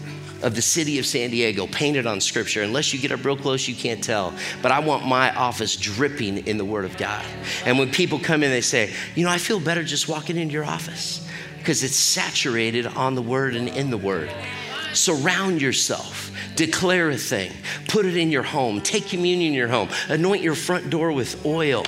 [0.44, 2.62] of the city of San Diego painted on scripture.
[2.62, 4.36] Unless you get up real close, you can't tell.
[4.62, 7.26] But I want my office dripping in the Word of God.
[7.66, 10.54] And when people come in, they say, You know, I feel better just walking into
[10.54, 14.30] your office because it's saturated on the Word and in the Word.
[14.94, 16.32] Surround yourself.
[16.56, 17.52] Declare a thing.
[17.88, 18.80] Put it in your home.
[18.80, 19.90] Take communion in your home.
[20.08, 21.84] Anoint your front door with oil.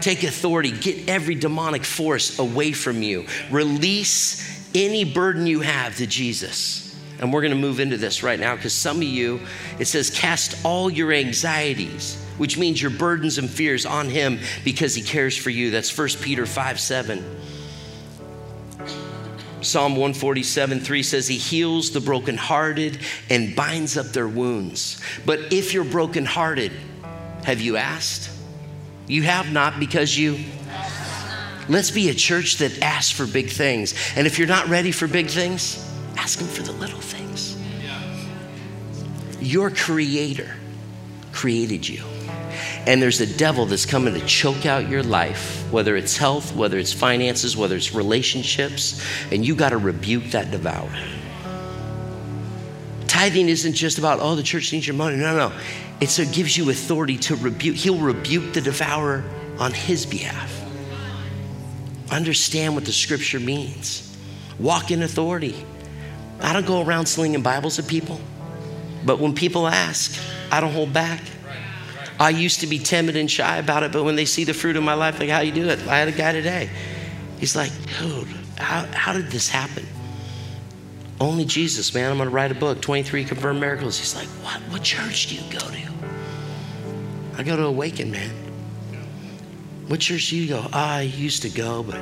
[0.00, 0.70] Take authority.
[0.70, 3.26] Get every demonic force away from you.
[3.50, 6.86] Release any burden you have to Jesus.
[7.20, 9.40] And we're going to move into this right now because some of you,
[9.78, 14.94] it says, cast all your anxieties, which means your burdens and fears on him because
[14.94, 15.70] he cares for you.
[15.70, 17.40] That's 1 Peter 5 7.
[19.62, 25.00] Psalm 147 3 says, He heals the brokenhearted and binds up their wounds.
[25.26, 26.72] But if you're brokenhearted,
[27.44, 28.30] have you asked?
[29.06, 30.38] You have not because you
[31.70, 33.94] Let's be a church that asks for big things.
[34.16, 37.56] And if you're not ready for big things, ask Him for the little things.
[39.40, 40.52] Your Creator
[41.32, 42.02] created you.
[42.86, 46.76] And there's a devil that's coming to choke out your life, whether it's health, whether
[46.76, 50.90] it's finances, whether it's relationships, and you got to rebuke that devourer.
[53.06, 55.18] Tithing isn't just about, oh, the church needs your money.
[55.18, 55.52] No, no.
[56.00, 57.76] It's, it gives you authority to rebuke.
[57.76, 59.22] He'll rebuke the devourer
[59.60, 60.59] on his behalf.
[62.10, 64.06] Understand what the scripture means.
[64.58, 65.54] Walk in authority.
[66.40, 68.20] I don't go around slinging Bibles at people,
[69.04, 70.18] but when people ask,
[70.50, 71.20] I don't hold back.
[72.18, 74.76] I used to be timid and shy about it, but when they see the fruit
[74.76, 75.78] of my life, like, how you do it?
[75.86, 76.68] I had a guy today.
[77.38, 79.86] He's like, dude, how, how did this happen?
[81.18, 82.10] Only Jesus, man.
[82.10, 83.98] I'm going to write a book, 23 Confirmed Miracles.
[83.98, 84.60] He's like, what?
[84.70, 85.90] What church do you go to?
[87.38, 88.49] I go to Awaken, man.
[89.90, 90.64] What church do you go?
[90.72, 91.98] Ah, I used to go, but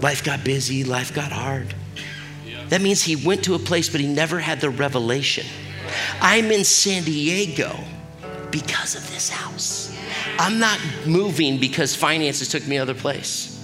[0.00, 1.74] life got busy, life got hard.
[2.70, 5.44] That means he went to a place, but he never had the revelation.
[6.22, 7.76] I'm in San Diego
[8.50, 9.94] because of this house.
[10.38, 13.62] I'm not moving because finances took me other place.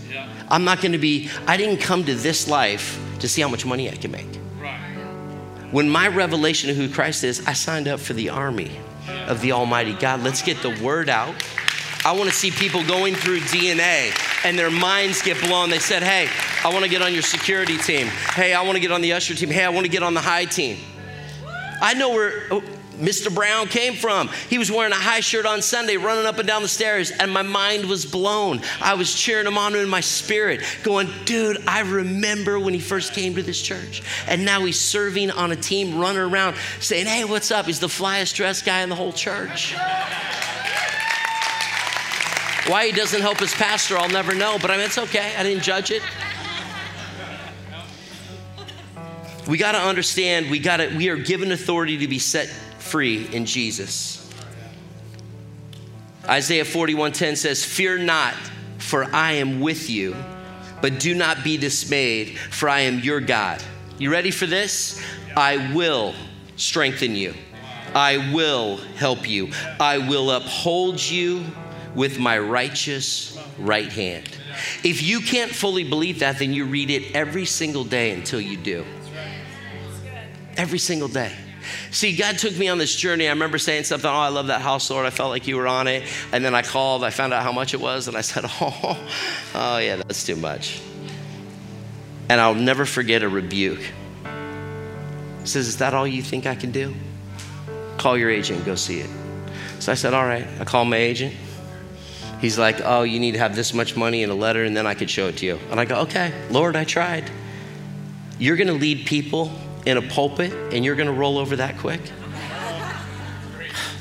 [0.51, 3.65] I'm not going to be, I didn't come to this life to see how much
[3.65, 4.37] money I can make.
[5.71, 8.71] When my revelation of who Christ is, I signed up for the army
[9.29, 10.23] of the Almighty God.
[10.23, 11.35] Let's get the word out.
[12.11, 14.13] I want to see people going through DNA
[14.45, 15.71] and their minds get blown.
[15.71, 16.29] They said, Hey,
[16.65, 18.09] I want to get on your security team.
[18.09, 19.49] Hey, I want to get on the usher team.
[19.49, 20.79] Hey, I want to get on the high team.
[21.81, 22.65] I know where oh,
[22.99, 23.33] Mr.
[23.33, 24.27] Brown came from.
[24.49, 27.31] He was wearing a high shirt on Sunday, running up and down the stairs, and
[27.31, 28.61] my mind was blown.
[28.81, 33.13] I was cheering him on in my spirit, going, dude, I remember when he first
[33.13, 34.03] came to this church.
[34.27, 37.67] And now he's serving on a team, running around saying, hey, what's up?
[37.67, 39.77] He's the flyest dressed guy in the whole church.
[42.71, 45.35] Why he doesn't help his pastor, I'll never know, but I mean, it's okay.
[45.37, 46.05] I didn't judge it.
[49.49, 53.27] We got to understand, we got to we are given authority to be set free
[53.33, 54.33] in Jesus.
[56.29, 58.35] Isaiah 41:10 says, "Fear not,
[58.79, 60.15] for I am with you,
[60.81, 63.61] but do not be dismayed, for I am your God."
[63.99, 65.03] You ready for this?
[65.37, 66.15] I will
[66.55, 67.35] strengthen you.
[67.97, 69.51] I will help you.
[69.81, 71.45] I will uphold you
[71.95, 74.29] with my righteous right hand.
[74.85, 78.57] If you can't fully believe that, then you read it every single day until you
[78.57, 78.85] do.
[80.57, 81.33] Every single day.
[81.91, 83.27] See, God took me on this journey.
[83.27, 85.07] I remember saying something, Oh, I love that house, Lord.
[85.07, 86.05] I felt like you were on it.
[86.33, 89.09] And then I called, I found out how much it was, and I said, Oh,
[89.55, 90.81] oh yeah, that's too much.
[92.29, 93.81] And I'll never forget a rebuke.
[95.41, 96.95] He says, Is that all you think I can do?
[97.99, 99.11] Call your agent, go see it.
[99.79, 100.47] So I said, All right.
[100.61, 101.35] I called my agent.
[102.41, 104.87] He's like, Oh, you need to have this much money in a letter, and then
[104.87, 105.59] I could show it to you.
[105.71, 107.31] And I go, Okay, Lord, I tried.
[108.39, 109.53] You're gonna lead people
[109.87, 112.01] in a pulpit and you're going to roll over that quick?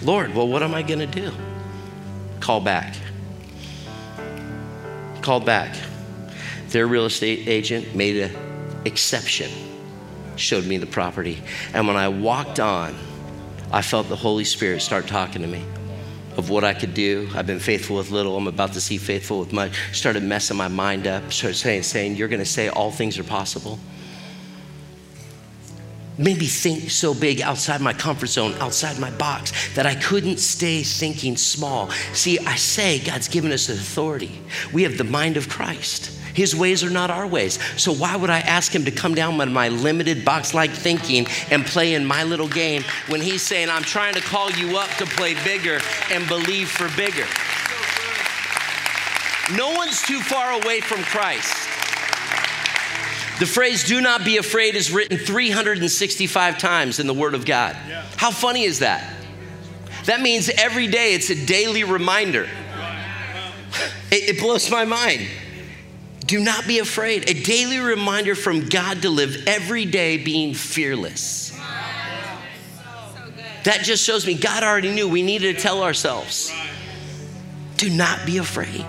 [0.02, 1.32] Lord, well, what am I going to do?
[2.40, 2.96] Call back.
[5.22, 5.76] Called back.
[6.70, 9.52] Their real estate agent made an exception,
[10.36, 11.42] showed me the property.
[11.74, 12.96] And when I walked on,
[13.72, 15.64] I felt the Holy Spirit start talking to me
[16.40, 17.30] of what I could do.
[17.36, 18.36] I've been faithful with little.
[18.36, 19.96] I'm about to see faithful with much.
[19.96, 21.32] Started messing my mind up.
[21.32, 23.78] Started saying, saying, You're going to say all things are possible
[26.20, 30.38] made me think so big outside my comfort zone, outside my box, that I couldn't
[30.38, 31.90] stay thinking small.
[32.12, 34.42] See, I say God's given us authority.
[34.74, 36.19] We have the mind of Christ.
[36.40, 37.60] His ways are not our ways.
[37.76, 41.28] So why would I ask him to come down with my limited box like thinking
[41.52, 44.90] and play in my little game when he's saying, I'm trying to call you up
[45.00, 47.26] to play bigger and believe for bigger?
[49.58, 51.52] No one's too far away from Christ.
[53.42, 57.76] The phrase do not be afraid is written 365 times in the Word of God.
[57.86, 58.06] Yeah.
[58.16, 59.14] How funny is that?
[60.06, 62.48] That means every day it's a daily reminder.
[64.10, 65.28] It, it blows my mind.
[66.30, 67.28] Do not be afraid.
[67.28, 71.60] A daily reminder from God to live every day being fearless.
[73.64, 76.54] That just shows me God already knew we needed to tell ourselves
[77.78, 78.86] do not be afraid.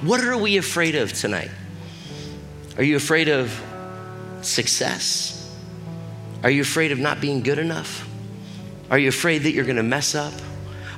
[0.00, 1.50] What are we afraid of tonight?
[2.78, 3.52] Are you afraid of
[4.40, 5.54] success?
[6.42, 8.08] Are you afraid of not being good enough?
[8.90, 10.32] Are you afraid that you're going to mess up?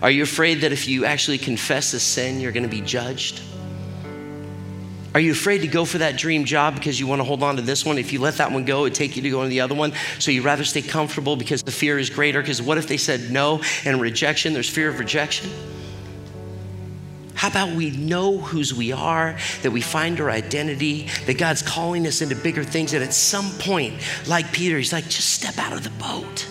[0.02, 3.42] Are you afraid that if you actually confess a sin, you're going to be judged?
[5.12, 7.56] Are you afraid to go for that dream job because you want to hold on
[7.56, 7.98] to this one?
[7.98, 9.92] If you let that one go, it'd take you to go to the other one.
[10.20, 12.40] So you'd rather stay comfortable because the fear is greater.
[12.40, 14.52] Because what if they said no and rejection?
[14.52, 15.50] There's fear of rejection.
[17.34, 22.06] How about we know whose we are, that we find our identity, that God's calling
[22.06, 23.94] us into bigger things, and at some point,
[24.26, 26.46] like Peter, he's like, just step out of the boat.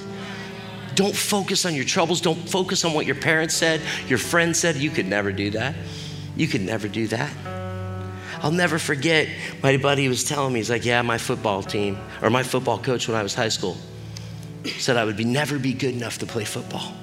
[0.95, 2.21] Don't focus on your troubles.
[2.21, 4.77] Don't focus on what your parents said, your friends said.
[4.77, 5.75] You could never do that.
[6.35, 7.31] You could never do that.
[8.41, 9.27] I'll never forget
[9.61, 13.07] my buddy was telling me, he's like, yeah, my football team, or my football coach
[13.07, 13.77] when I was high school,
[14.65, 16.93] said I would be, never be good enough to play football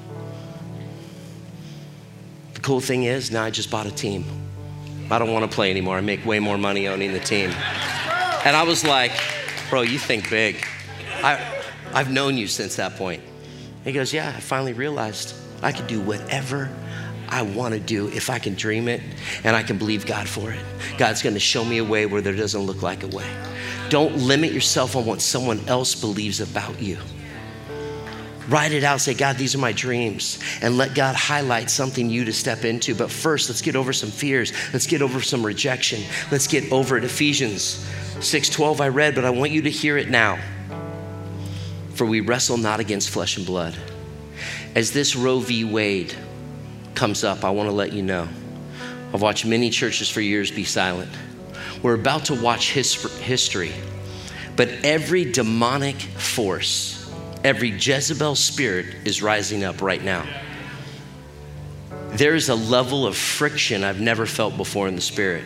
[2.54, 4.24] The cool thing is, now I just bought a team.
[5.10, 5.96] I don't want to play anymore.
[5.96, 7.50] I make way more money owning the team.
[7.50, 9.12] And I was like,
[9.70, 10.66] bro, you think big.
[11.22, 11.62] I,
[11.92, 13.22] I've known you since that point.
[13.84, 16.70] He goes, yeah, I finally realized I could do whatever
[17.28, 19.00] I want to do if I can dream it
[19.44, 20.60] and I can believe God for it.
[20.98, 23.28] God's going to show me a way where there doesn't look like a way.
[23.88, 26.98] Don't limit yourself on what someone else believes about you.
[28.48, 29.00] Write it out.
[29.00, 30.38] Say, God, these are my dreams.
[30.62, 32.94] And let God highlight something you to step into.
[32.94, 34.52] But first, let's get over some fears.
[34.72, 36.02] Let's get over some rejection.
[36.30, 37.04] Let's get over it.
[37.04, 37.84] Ephesians
[38.20, 40.38] 6:12 I read, but I want you to hear it now.
[41.94, 43.74] For we wrestle not against flesh and blood.
[44.74, 45.64] As this Roe v.
[45.64, 46.14] Wade
[46.96, 48.28] comes up, I want to let you know.
[49.14, 51.10] I've watched many churches for years be silent.
[51.82, 53.72] We're about to watch his, history,
[54.56, 56.96] but every demonic force
[57.46, 60.26] Every Jezebel spirit is rising up right now.
[62.08, 65.44] There is a level of friction I've never felt before in the spirit.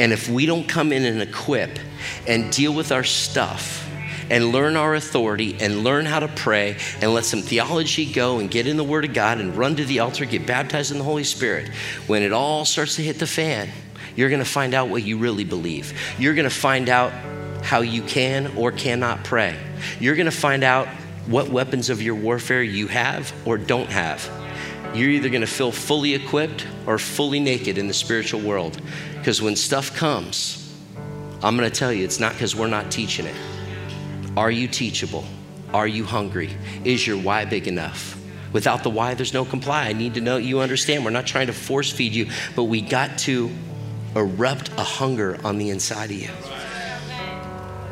[0.00, 1.78] And if we don't come in and equip
[2.26, 3.87] and deal with our stuff
[4.30, 8.50] and learn our authority and learn how to pray and let some theology go and
[8.50, 11.04] get in the Word of God and run to the altar, get baptized in the
[11.04, 11.68] Holy Spirit,
[12.06, 13.68] when it all starts to hit the fan,
[14.16, 15.98] you're going to find out what you really believe.
[16.18, 17.12] You're going to find out
[17.62, 19.56] how you can or cannot pray.
[20.00, 20.88] You're going to find out
[21.26, 24.28] what weapons of your warfare you have or don't have.
[24.94, 28.80] You're either going to feel fully equipped or fully naked in the spiritual world.
[29.18, 30.74] Because when stuff comes,
[31.42, 33.36] I'm going to tell you, it's not because we're not teaching it.
[34.38, 35.24] Are you teachable?
[35.74, 36.50] Are you hungry?
[36.84, 38.16] Is your why big enough?
[38.52, 39.86] Without the why, there's no comply.
[39.86, 41.04] I need to know you understand.
[41.04, 43.50] We're not trying to force feed you, but we got to
[44.14, 46.30] erupt a hunger on the inside of you.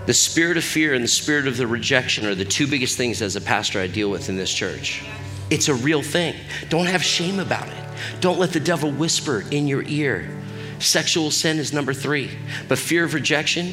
[0.07, 3.23] The spirit of fear and the spirit of the rejection are the two biggest things
[3.23, 5.05] as a pastor I deal with in this church.
[5.51, 6.37] It's a real thing.
[6.69, 7.85] Don't have shame about it.
[8.21, 10.31] Don't let the devil whisper in your ear.
[10.79, 12.31] Sexual sin is number three,
[12.69, 13.73] but fear of rejection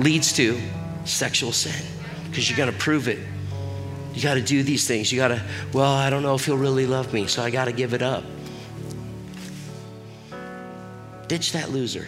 [0.00, 0.60] leads to
[1.04, 1.84] sexual sin
[2.28, 3.18] because you got to prove it.
[4.14, 5.10] You got to do these things.
[5.12, 5.42] You got to,
[5.72, 8.02] well, I don't know if he'll really love me, so I got to give it
[8.02, 8.24] up.
[11.26, 12.06] Ditch that loser.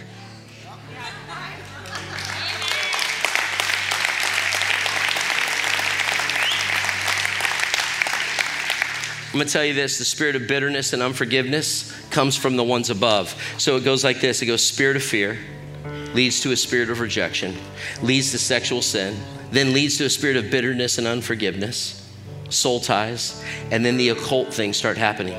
[9.37, 12.89] I'm gonna tell you this the spirit of bitterness and unforgiveness comes from the ones
[12.89, 13.39] above.
[13.59, 15.37] So it goes like this it goes spirit of fear,
[16.17, 17.55] leads to a spirit of rejection,
[18.03, 19.15] leads to sexual sin,
[19.51, 22.11] then leads to a spirit of bitterness and unforgiveness,
[22.49, 25.37] soul ties, and then the occult things start happening.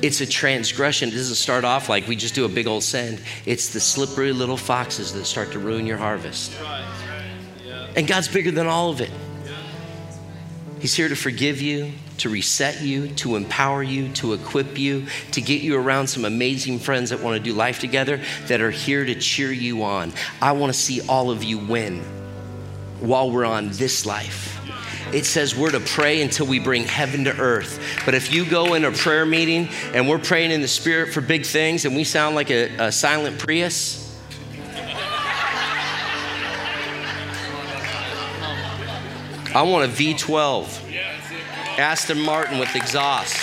[0.00, 1.10] It's a transgression.
[1.10, 3.20] It doesn't start off like we just do a big old sin.
[3.46, 6.52] It's the slippery little foxes that start to ruin your harvest.
[7.94, 9.10] And God's bigger than all of it.
[10.80, 11.92] He's here to forgive you,
[12.22, 16.78] to reset you, to empower you, to equip you, to get you around some amazing
[16.78, 20.12] friends that want to do life together that are here to cheer you on.
[20.40, 21.98] I want to see all of you win
[23.00, 24.56] while we're on this life.
[25.12, 27.84] It says we're to pray until we bring heaven to earth.
[28.04, 31.20] But if you go in a prayer meeting and we're praying in the spirit for
[31.20, 33.98] big things and we sound like a, a silent Prius,
[39.54, 41.11] I want a V12.
[41.78, 43.36] Aston Martin with exhaust.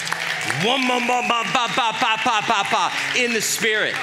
[3.17, 3.95] In the spirit.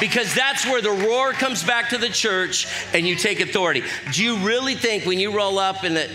[0.00, 3.82] Because that's where the roar comes back to the church and you take authority.
[4.12, 6.08] Do you really think when you roll up in the.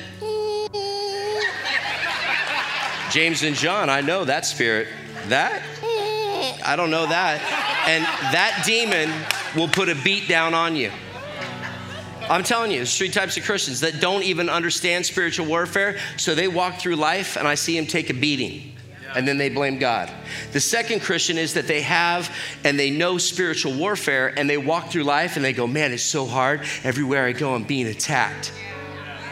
[3.12, 4.88] James and John, I know that spirit.
[5.28, 5.62] That?
[6.66, 7.40] I don't know that.
[7.88, 8.04] And
[8.34, 9.12] that demon
[9.56, 10.92] will put a beat down on you.
[12.30, 15.98] I'm telling you, there's three types of Christians that don't even understand spiritual warfare.
[16.18, 18.76] So they walk through life and I see them take a beating
[19.16, 20.12] and then they blame God.
[20.52, 22.30] The second Christian is that they have
[22.64, 26.04] and they know spiritual warfare and they walk through life and they go, man, it's
[26.04, 26.62] so hard.
[26.84, 28.52] Everywhere I go, I'm being attacked.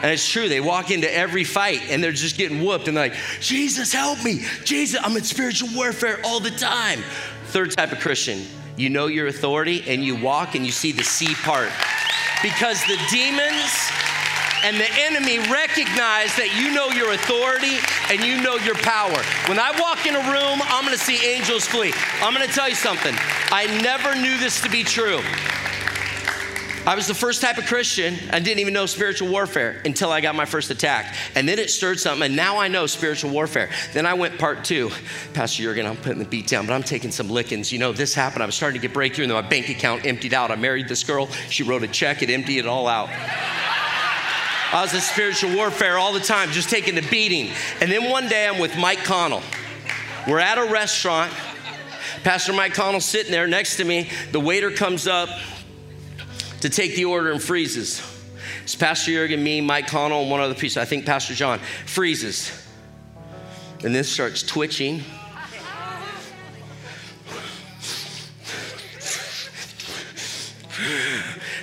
[0.02, 3.10] And it's true, they walk into every fight and they're just getting whooped and they're
[3.10, 4.46] like, Jesus, help me.
[4.66, 7.00] Jesus, I'm in spiritual warfare all the time.
[7.48, 11.04] Third type of Christian, you know your authority and you walk and you see the
[11.04, 11.72] sea part
[12.44, 13.72] because the demons
[14.64, 17.80] and the enemy recognize that you know your authority
[18.12, 19.24] and you know your power.
[19.48, 21.94] When I walk in a room, I'm gonna see angels flee.
[22.22, 23.16] I'm gonna tell you something.
[23.52, 25.24] I never knew this to be true.
[26.86, 28.16] I was the first type of Christian.
[28.30, 31.16] I didn't even know spiritual warfare until I got my first attack.
[31.34, 33.70] And then it stirred something, and now I know spiritual warfare.
[33.94, 34.92] Then I went part two.
[35.34, 37.72] Pastor Jurgen, I'm putting the beat down, but I'm taking some lickings.
[37.72, 38.44] You know, this happened.
[38.44, 40.52] I was starting to get breakthrough, and then my bank account emptied out.
[40.52, 41.28] I married this girl.
[41.50, 43.10] She wrote a check, it emptied it all out.
[44.74, 47.54] I was in spiritual warfare all the time, just taking the beating.
[47.80, 49.44] And then one day I'm with Mike Connell.
[50.28, 51.32] We're at a restaurant.
[52.24, 54.10] Pastor Mike Connell sitting there next to me.
[54.32, 55.30] The waiter comes up
[56.64, 58.02] to take the order and freezes.
[58.64, 60.78] It's Pastor Jurgen, me, Mike Connell, and one other piece.
[60.78, 62.66] I think Pastor John freezes.
[63.84, 65.04] And then starts twitching.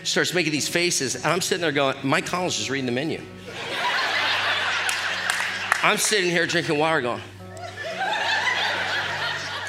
[0.03, 3.23] starts making these faces, and I'm sitting there going, Mike Connell's just reading the menu.
[5.83, 7.23] I'm sitting here drinking water going,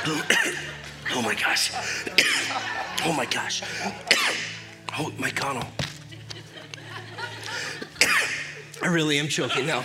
[1.15, 1.71] oh my gosh.
[3.03, 3.63] Oh my gosh.
[4.97, 5.67] Oh, my Connell.
[8.81, 9.83] I really am choking now.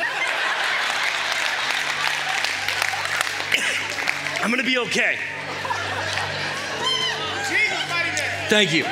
[4.43, 5.19] I'm gonna be okay.
[8.49, 8.85] Thank you.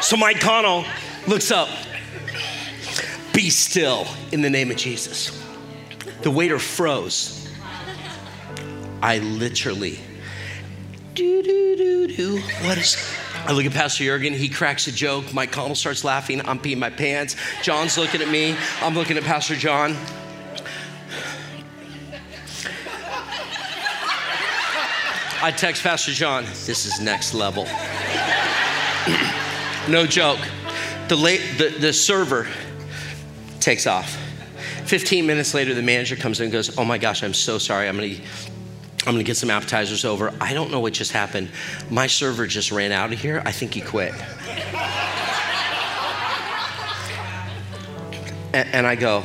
[0.00, 0.84] So Mike Connell
[1.26, 1.68] looks up.
[3.34, 5.42] Be still in the name of Jesus.
[6.22, 7.52] The waiter froze.
[9.02, 9.98] I literally,
[11.14, 12.40] do, do, do, do.
[12.64, 12.96] What is,
[13.44, 15.34] I look at Pastor Jurgen, he cracks a joke.
[15.34, 16.40] Mike Connell starts laughing.
[16.46, 17.34] I'm peeing my pants.
[17.62, 18.56] John's looking at me.
[18.80, 19.96] I'm looking at Pastor John.
[25.44, 27.64] I text Pastor John, this is next level.
[29.88, 30.38] no joke.
[31.08, 32.46] The, late, the, the server
[33.58, 34.16] takes off.
[34.84, 37.88] 15 minutes later, the manager comes in and goes, Oh my gosh, I'm so sorry.
[37.88, 38.14] I'm gonna,
[39.04, 40.32] I'm gonna get some appetizers over.
[40.40, 41.50] I don't know what just happened.
[41.90, 43.42] My server just ran out of here.
[43.44, 44.14] I think he quit.
[48.52, 49.24] and, and I go,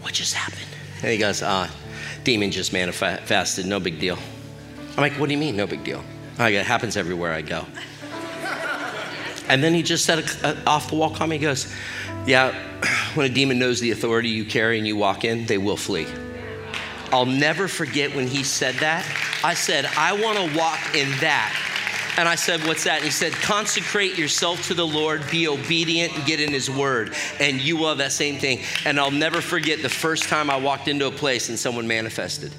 [0.00, 0.66] What just happened?
[1.02, 1.68] And he goes, uh,
[2.24, 3.64] Demon just manifested.
[3.64, 4.18] No big deal.
[4.96, 6.02] I'm like, What do you mean, no big deal?
[6.36, 7.66] Go, It happens everywhere I go.
[9.48, 10.24] And then he just said
[10.66, 11.40] off the wall comment.
[11.40, 11.72] He goes,
[12.26, 12.52] Yeah,
[13.14, 16.08] when a demon knows the authority you carry and you walk in, they will flee.
[17.12, 19.04] I'll never forget when he said that.
[19.42, 21.56] I said, I want to walk in that.
[22.16, 22.96] And I said, What's that?
[22.96, 27.14] And he said, Consecrate yourself to the Lord, be obedient, and get in his word.
[27.38, 28.60] And you will have that same thing.
[28.84, 32.52] And I'll never forget the first time I walked into a place and someone manifested.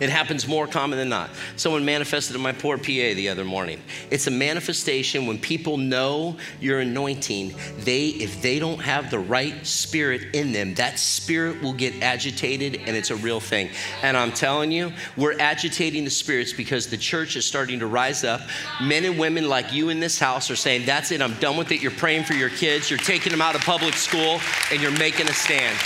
[0.00, 1.30] It happens more common than not.
[1.56, 3.80] Someone manifested in my poor PA the other morning.
[4.10, 9.66] It's a manifestation when people know your anointing, they if they don't have the right
[9.66, 13.70] spirit in them, that spirit will get agitated and it's a real thing.
[14.02, 18.24] And I'm telling you, we're agitating the spirits because the church is starting to rise
[18.24, 18.40] up.
[18.82, 21.70] Men and women like you in this house are saying, "That's it, I'm done with
[21.72, 24.40] it." You're praying for your kids, you're taking them out of public school
[24.70, 25.78] and you're making a stand.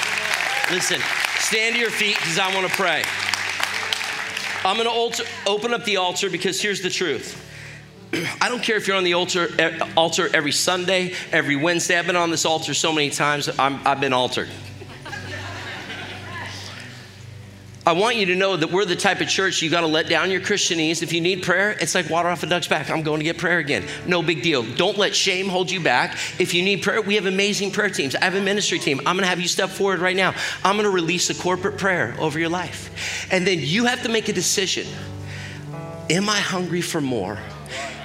[0.70, 1.00] Listen,
[1.38, 3.02] stand to your feet because I want to pray.
[4.68, 7.42] I'm going to open up the altar because here's the truth.
[8.40, 9.48] I don't care if you're on the altar,
[9.96, 11.98] altar every Sunday, every Wednesday.
[11.98, 14.48] I've been on this altar so many times, i have been altered.
[17.88, 20.10] I want you to know that we're the type of church you got to let
[20.10, 21.02] down your Christianese.
[21.02, 22.90] If you need prayer, it's like water off a duck's back.
[22.90, 23.82] I'm going to get prayer again.
[24.06, 24.62] No big deal.
[24.62, 26.18] Don't let shame hold you back.
[26.38, 28.14] If you need prayer, we have amazing prayer teams.
[28.14, 28.98] I have a ministry team.
[29.06, 30.34] I'm going to have you step forward right now.
[30.62, 33.26] I'm going to release a corporate prayer over your life.
[33.32, 34.86] And then you have to make a decision.
[36.10, 37.38] Am I hungry for more?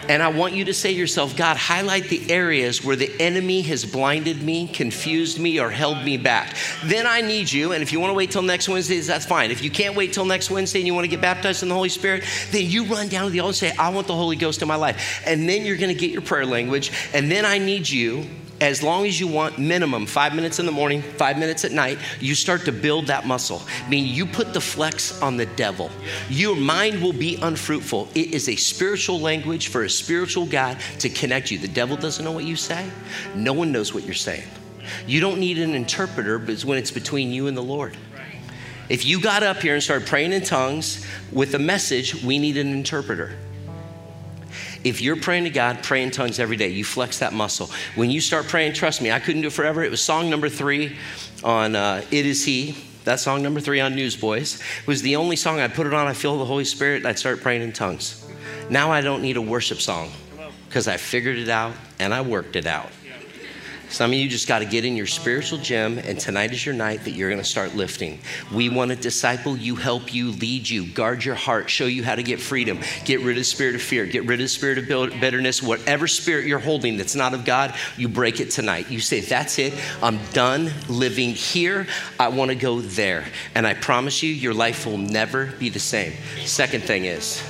[0.09, 3.61] And I want you to say to yourself, God, highlight the areas where the enemy
[3.61, 6.55] has blinded me, confused me, or held me back.
[6.83, 9.51] Then I need you, and if you want to wait till next Wednesday, that's fine.
[9.51, 11.75] If you can't wait till next Wednesday and you want to get baptized in the
[11.75, 14.35] Holy Spirit, then you run down to the altar and say, I want the Holy
[14.35, 15.23] Ghost in my life.
[15.25, 16.91] And then you're going to get your prayer language.
[17.13, 18.25] And then I need you
[18.63, 21.99] as long as you want minimum five minutes in the morning, five minutes at night,
[22.21, 23.61] you start to build that muscle.
[23.85, 25.91] I mean, you put the flex on the devil.
[26.29, 28.07] Your mind will be unfruitful.
[28.15, 31.57] It is a spiritual language for a spiritual God to connect you.
[31.57, 32.89] The devil doesn't know what you say,
[33.35, 34.47] no one knows what you're saying.
[35.05, 37.97] You don't need an interpreter, when it's between you and the Lord.
[38.87, 42.55] If you got up here and started praying in tongues with a message, we need
[42.57, 43.35] an interpreter.
[44.83, 46.67] If you're praying to God, pray in tongues every day.
[46.67, 47.69] You flex that muscle.
[47.95, 49.83] When you start praying, trust me, I couldn't do it forever.
[49.83, 50.97] It was song number three
[51.43, 52.75] on uh, It Is He.
[53.05, 56.07] That song number three on Newsboys it was the only song I put it on.
[56.07, 57.05] I feel the Holy Spirit.
[57.05, 58.25] I'd start praying in tongues.
[58.69, 60.09] Now I don't need a worship song
[60.67, 62.89] because I figured it out and I worked it out.
[63.93, 66.73] Some of you just got to get in your spiritual gym, and tonight is your
[66.73, 68.17] night that you're going to start lifting.
[68.51, 72.15] We want to disciple you, help you, lead you, guard your heart, show you how
[72.15, 75.61] to get freedom, get rid of spirit of fear, get rid of spirit of bitterness.
[75.61, 78.89] Whatever spirit you're holding that's not of God, you break it tonight.
[78.89, 79.75] You say, That's it.
[80.01, 81.85] I'm done living here.
[82.19, 83.25] I want to go there.
[83.53, 86.13] And I promise you, your life will never be the same.
[86.45, 87.43] Second thing is,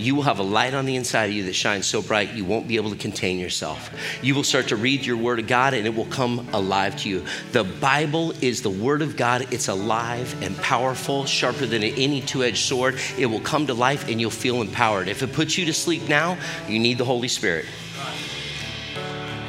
[0.00, 2.44] you will have a light on the inside of you that shines so bright you
[2.44, 3.90] won't be able to contain yourself.
[4.22, 7.08] You will start to read your word of God and it will come alive to
[7.08, 7.24] you.
[7.52, 12.42] The Bible is the word of God, it's alive and powerful, sharper than any two
[12.42, 12.98] edged sword.
[13.18, 15.08] It will come to life and you'll feel empowered.
[15.08, 16.38] If it puts you to sleep now,
[16.68, 17.66] you need the Holy Spirit.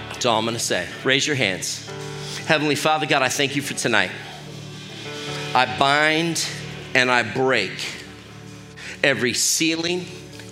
[0.10, 0.88] That's all I'm going to say.
[1.04, 1.90] Raise your hands.
[2.46, 4.12] Heavenly Father, God, I thank you for tonight.
[5.56, 6.48] I bind
[6.94, 7.72] and I break
[9.04, 10.06] every ceiling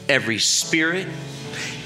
[0.09, 1.07] every spirit,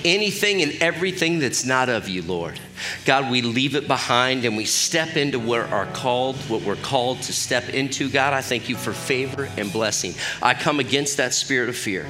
[0.06, 2.60] anything and everything that's not of you, Lord.
[3.06, 7.22] God, we leave it behind and we step into where our called, what we're called
[7.24, 8.10] to step into.
[8.10, 10.14] God, I thank you for favor and blessing.
[10.42, 12.06] I come against that spirit of fear.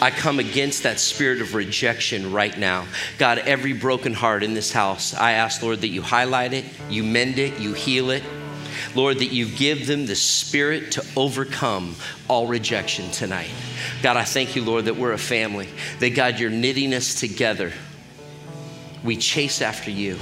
[0.00, 2.86] I come against that spirit of rejection right now.
[3.18, 7.04] God, every broken heart in this house, I ask, Lord, that you highlight it, you
[7.04, 8.22] mend it, you heal it.
[8.96, 11.94] Lord, that you give them the spirit to overcome
[12.28, 13.50] all rejection tonight.
[14.02, 15.68] God, I thank you, Lord, that we're a family,
[16.00, 17.72] that God, you're knitting us together.
[19.04, 20.18] We chase after you.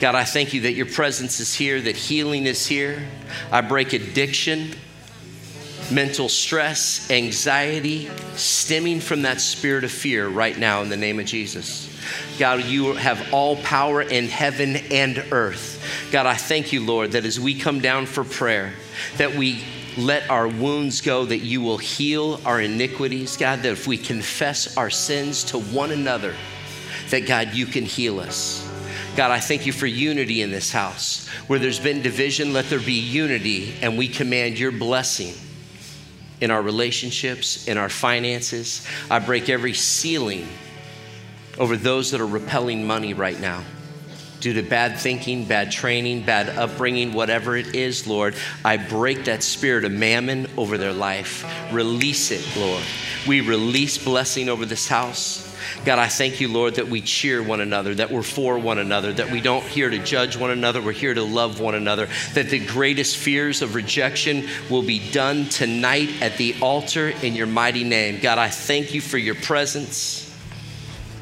[0.00, 3.06] God, I thank you that your presence is here, that healing is here.
[3.50, 4.74] I break addiction,
[5.90, 11.26] mental stress, anxiety, stemming from that spirit of fear right now in the name of
[11.26, 11.90] Jesus.
[12.38, 15.73] God, you have all power in heaven and earth.
[16.10, 18.72] God, I thank you, Lord, that as we come down for prayer,
[19.16, 19.64] that we
[19.96, 23.36] let our wounds go, that you will heal our iniquities.
[23.36, 26.34] God, that if we confess our sins to one another,
[27.10, 28.68] that God, you can heal us.
[29.16, 31.28] God, I thank you for unity in this house.
[31.46, 35.34] Where there's been division, let there be unity, and we command your blessing
[36.40, 38.86] in our relationships, in our finances.
[39.10, 40.48] I break every ceiling
[41.58, 43.62] over those that are repelling money right now
[44.44, 48.34] due to bad thinking, bad training, bad upbringing, whatever it is, Lord.
[48.62, 51.50] I break that spirit of mammon over their life.
[51.72, 52.84] Release it, Lord.
[53.26, 55.56] We release blessing over this house.
[55.86, 59.14] God, I thank you, Lord, that we cheer one another, that we're for one another,
[59.14, 62.50] that we don't here to judge one another, we're here to love one another, that
[62.50, 67.82] the greatest fears of rejection will be done tonight at the altar in your mighty
[67.82, 68.20] name.
[68.20, 70.38] God, I thank you for your presence.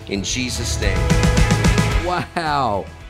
[0.08, 0.98] In Jesus' name.
[2.04, 2.84] Wow.